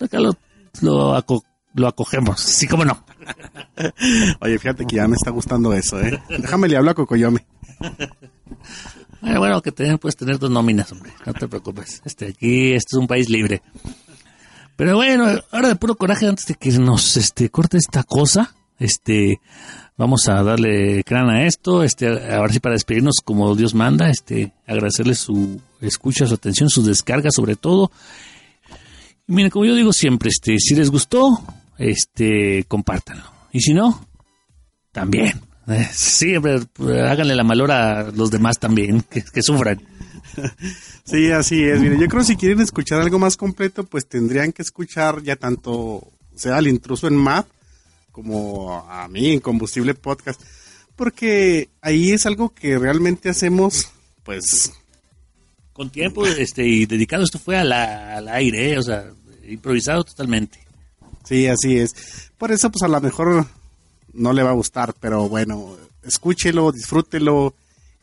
acá 0.00 0.20
lo, 0.20 0.36
lo, 0.82 1.16
aco- 1.16 1.44
lo 1.74 1.88
acogemos, 1.88 2.40
sí, 2.40 2.68
cómo 2.68 2.84
no. 2.84 3.04
Oye, 4.40 4.58
fíjate 4.58 4.86
que 4.86 4.96
ya 4.96 5.08
me 5.08 5.16
está 5.16 5.30
gustando 5.30 5.72
eso, 5.72 6.00
¿eh? 6.00 6.22
Déjame 6.28 6.68
le 6.68 6.76
hablo 6.76 6.90
a 6.92 6.94
Cocoyome. 6.94 7.44
Bueno, 9.20 9.40
bueno, 9.40 9.62
que 9.62 9.72
te, 9.72 9.98
puedes 9.98 10.16
tener 10.16 10.38
dos 10.38 10.50
nóminas, 10.50 10.90
hombre, 10.92 11.12
no 11.26 11.34
te 11.34 11.46
preocupes. 11.46 12.00
Este, 12.04 12.28
aquí, 12.28 12.72
este 12.72 12.96
es 12.96 12.98
un 12.98 13.06
país 13.06 13.28
libre. 13.28 13.62
Pero 14.76 14.96
bueno, 14.96 15.26
ahora 15.50 15.68
de 15.68 15.76
puro 15.76 15.94
coraje, 15.94 16.26
antes 16.26 16.46
de 16.46 16.54
que 16.54 16.70
nos 16.70 17.18
este, 17.18 17.50
corte 17.50 17.76
esta 17.76 18.02
cosa, 18.02 18.54
este, 18.78 19.40
vamos 19.98 20.26
a 20.28 20.42
darle 20.42 21.04
crán 21.04 21.28
a 21.28 21.46
esto, 21.46 21.82
este, 21.82 22.08
ahora 22.32 22.50
sí 22.50 22.60
para 22.60 22.74
despedirnos 22.74 23.16
como 23.22 23.54
Dios 23.54 23.74
manda, 23.74 24.08
este, 24.08 24.54
agradecerles 24.66 25.18
su 25.18 25.60
escucha, 25.82 26.26
su 26.26 26.34
atención, 26.34 26.70
sus 26.70 26.86
descargas 26.86 27.34
sobre 27.34 27.56
todo. 27.56 27.92
Y 29.28 29.34
miren, 29.34 29.50
como 29.50 29.66
yo 29.66 29.74
digo 29.74 29.92
siempre, 29.92 30.30
este, 30.30 30.58
si 30.58 30.74
les 30.74 30.90
gustó, 30.90 31.44
este, 31.76 32.64
compártanlo. 32.66 33.24
Y 33.52 33.60
si 33.60 33.74
no, 33.74 34.06
también. 34.92 35.49
Eh, 35.68 35.88
eh, 36.22 37.00
háganle 37.08 37.34
la 37.36 37.44
malora 37.44 38.00
a 38.00 38.10
los 38.10 38.30
demás 38.30 38.58
también, 38.58 39.02
que, 39.02 39.22
que 39.22 39.42
sufran. 39.42 39.80
Sí, 41.04 41.28
así 41.32 41.64
es. 41.64 41.80
Mire, 41.80 41.98
yo 41.98 42.06
creo 42.06 42.20
que 42.20 42.26
si 42.28 42.36
quieren 42.36 42.60
escuchar 42.60 43.00
algo 43.00 43.18
más 43.18 43.36
completo, 43.36 43.82
pues 43.82 44.06
tendrían 44.06 44.52
que 44.52 44.62
escuchar 44.62 45.22
ya 45.24 45.34
tanto 45.34 46.06
sea 46.36 46.56
al 46.58 46.68
intruso 46.68 47.08
en 47.08 47.16
MAP 47.16 47.46
como 48.12 48.78
a 48.88 49.08
mí 49.08 49.32
en 49.32 49.40
Combustible 49.40 49.94
Podcast. 49.94 50.40
Porque 50.94 51.68
ahí 51.80 52.12
es 52.12 52.26
algo 52.26 52.50
que 52.50 52.78
realmente 52.78 53.28
hacemos, 53.28 53.90
pues, 54.22 54.72
Con 55.72 55.90
tiempo 55.90 56.24
este, 56.26 56.64
y 56.64 56.86
dedicado, 56.86 57.24
esto 57.24 57.40
fue 57.40 57.56
a 57.58 57.64
la- 57.64 58.16
al 58.18 58.28
aire, 58.28 58.72
eh, 58.74 58.78
o 58.78 58.82
sea, 58.82 59.10
improvisado 59.48 60.04
totalmente. 60.04 60.58
sí, 61.24 61.48
así 61.48 61.76
es. 61.78 62.30
Por 62.38 62.52
eso, 62.52 62.70
pues 62.70 62.82
a 62.82 62.88
lo 62.88 63.00
mejor 63.00 63.46
no 64.12 64.32
le 64.32 64.42
va 64.42 64.50
a 64.50 64.54
gustar, 64.54 64.94
pero 64.98 65.28
bueno, 65.28 65.76
escúchelo, 66.02 66.72
disfrútelo 66.72 67.54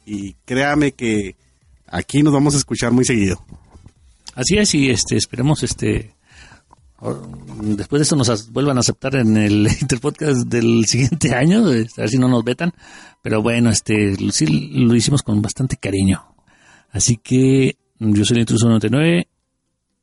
y 0.05 0.33
créame 0.45 0.93
que 0.93 1.35
aquí 1.87 2.23
nos 2.23 2.33
vamos 2.33 2.55
a 2.55 2.57
escuchar 2.57 2.91
muy 2.91 3.05
seguido. 3.05 3.43
Así 4.35 4.57
es, 4.57 4.73
y 4.75 4.89
este, 4.89 5.17
esperemos 5.17 5.63
este, 5.63 6.13
después 7.61 7.99
de 7.99 8.03
esto 8.03 8.15
nos 8.15 8.51
vuelvan 8.51 8.77
a 8.77 8.81
aceptar 8.81 9.15
en 9.15 9.37
el 9.37 9.67
Interpodcast 9.81 10.47
del 10.47 10.85
siguiente 10.85 11.33
año, 11.33 11.71
este, 11.71 12.01
a 12.01 12.03
ver 12.03 12.09
si 12.09 12.17
no 12.17 12.27
nos 12.27 12.43
vetan, 12.43 12.73
pero 13.21 13.41
bueno, 13.41 13.69
este, 13.69 14.15
sí 14.31 14.45
lo 14.45 14.95
hicimos 14.95 15.23
con 15.23 15.41
bastante 15.41 15.77
cariño. 15.77 16.23
Así 16.91 17.17
que 17.17 17.77
yo 17.99 18.25
soy 18.25 18.35
el 18.35 18.41
Intruso 18.41 18.67
99, 18.67 19.27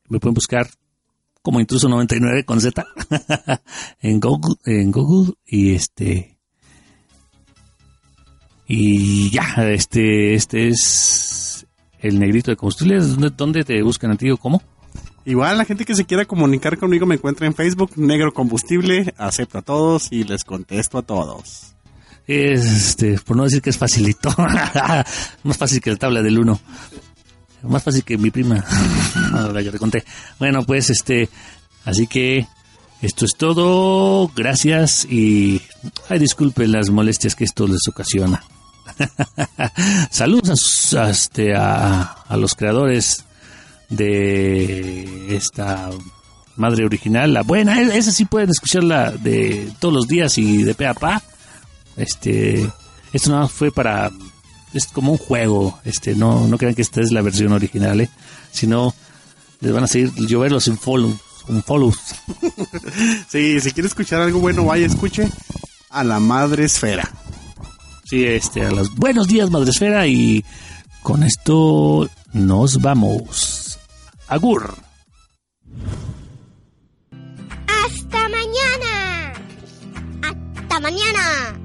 me 0.09 0.19
pueden 0.19 0.35
buscar 0.35 0.67
como 1.45 1.59
Intruso 1.59 1.87
99 1.87 2.43
con 2.43 2.59
Z 2.59 2.83
en 4.01 4.19
Google, 4.19 4.55
en 4.65 4.91
Google 4.91 5.35
y 5.45 5.75
este 5.75 6.39
y 8.67 9.29
ya, 9.29 9.53
este, 9.69 10.33
este 10.33 10.69
es 10.69 11.67
el 11.99 12.17
negrito 12.17 12.49
de. 12.49 12.57
¿Dónde, 12.57 13.29
dónde 13.37 13.63
te 13.63 13.79
buscan 13.83 14.09
a 14.09 14.15
ti 14.15 14.31
o 14.31 14.37
cómo? 14.37 14.59
Igual 15.23 15.59
la 15.59 15.65
gente 15.65 15.85
que 15.85 15.93
se 15.93 16.05
quiera 16.05 16.25
comunicar 16.25 16.75
conmigo 16.79 17.05
me 17.05 17.13
encuentra 17.13 17.45
en 17.45 17.53
Facebook, 17.53 17.91
Negro 17.95 18.33
Combustible, 18.33 19.13
acepto 19.17 19.59
a 19.59 19.61
todos 19.61 20.11
y 20.11 20.23
les 20.23 20.43
contesto 20.43 20.97
a 20.97 21.03
todos. 21.03 21.75
Este, 22.25 23.19
por 23.19 23.37
no 23.37 23.43
decir 23.43 23.61
que 23.61 23.69
es 23.69 23.77
facilito. 23.77 24.33
Más 25.43 25.57
fácil 25.57 25.79
que 25.79 25.91
la 25.91 25.97
tabla 25.97 26.23
del 26.23 26.39
1. 26.39 26.59
Más 27.67 27.83
fácil 27.83 28.03
que 28.03 28.17
mi 28.17 28.31
prima. 28.31 28.63
Ahora 29.33 29.61
ya 29.61 29.71
te 29.71 29.79
conté. 29.79 30.03
Bueno, 30.39 30.63
pues 30.63 30.89
este, 30.89 31.29
así 31.83 32.07
que 32.07 32.47
esto 33.01 33.25
es 33.25 33.35
todo. 33.37 34.29
Gracias 34.35 35.05
y 35.05 35.61
ay, 36.09 36.19
disculpen 36.19 36.71
las 36.71 36.89
molestias 36.89 37.35
que 37.35 37.43
esto 37.43 37.67
les 37.67 37.87
ocasiona. 37.87 38.43
Saludos 40.11 40.93
a, 40.93 41.09
este, 41.09 41.55
a, 41.55 42.01
a 42.01 42.37
los 42.37 42.55
creadores 42.55 43.25
de 43.89 45.35
esta 45.35 45.89
madre 46.55 46.85
original, 46.85 47.33
la 47.33 47.43
buena. 47.43 47.81
Esa 47.81 48.11
sí 48.11 48.25
pueden 48.25 48.49
escucharla 48.49 49.11
de 49.11 49.71
todos 49.79 49.93
los 49.93 50.07
días 50.07 50.37
y 50.37 50.63
de 50.63 50.73
pe 50.75 50.87
a 50.87 50.93
pa. 50.93 51.21
Este, 51.97 52.69
esto 53.13 53.29
no 53.29 53.47
fue 53.47 53.71
para, 53.71 54.11
es 54.77 54.87
como 54.87 55.11
un 55.11 55.17
juego. 55.17 55.79
Este, 55.85 56.15
no, 56.15 56.47
no 56.47 56.57
crean 56.57 56.75
que 56.75 56.81
esta 56.81 57.01
es 57.01 57.11
la 57.11 57.21
versión 57.21 57.51
original, 57.53 58.01
¿eh? 58.01 58.09
Sino 58.51 58.93
les 59.61 59.73
van 59.73 59.85
a 59.85 59.87
seguir 59.87 60.13
llover 60.15 60.51
los 60.51 60.67
unfollows. 60.67 61.15
unfollows. 61.47 61.97
Sí, 63.27 63.59
si 63.59 63.71
quiere 63.71 63.87
escuchar 63.87 64.21
algo 64.21 64.39
bueno, 64.39 64.65
vaya, 64.65 64.85
escuche 64.85 65.29
a 65.89 66.03
la 66.03 66.19
Madre 66.19 66.65
Esfera. 66.65 67.11
Sí, 68.05 68.23
este, 68.23 68.65
a 68.65 68.71
los 68.71 68.93
buenos 68.95 69.27
días, 69.27 69.49
Madresfera, 69.49 70.07
y 70.07 70.45
con 71.01 71.23
esto 71.23 72.09
nos 72.33 72.79
vamos. 72.81 73.79
Agur. 74.27 74.75
Hasta 77.67 78.29
mañana. 78.29 79.33
Hasta 80.21 80.79
mañana. 80.79 81.64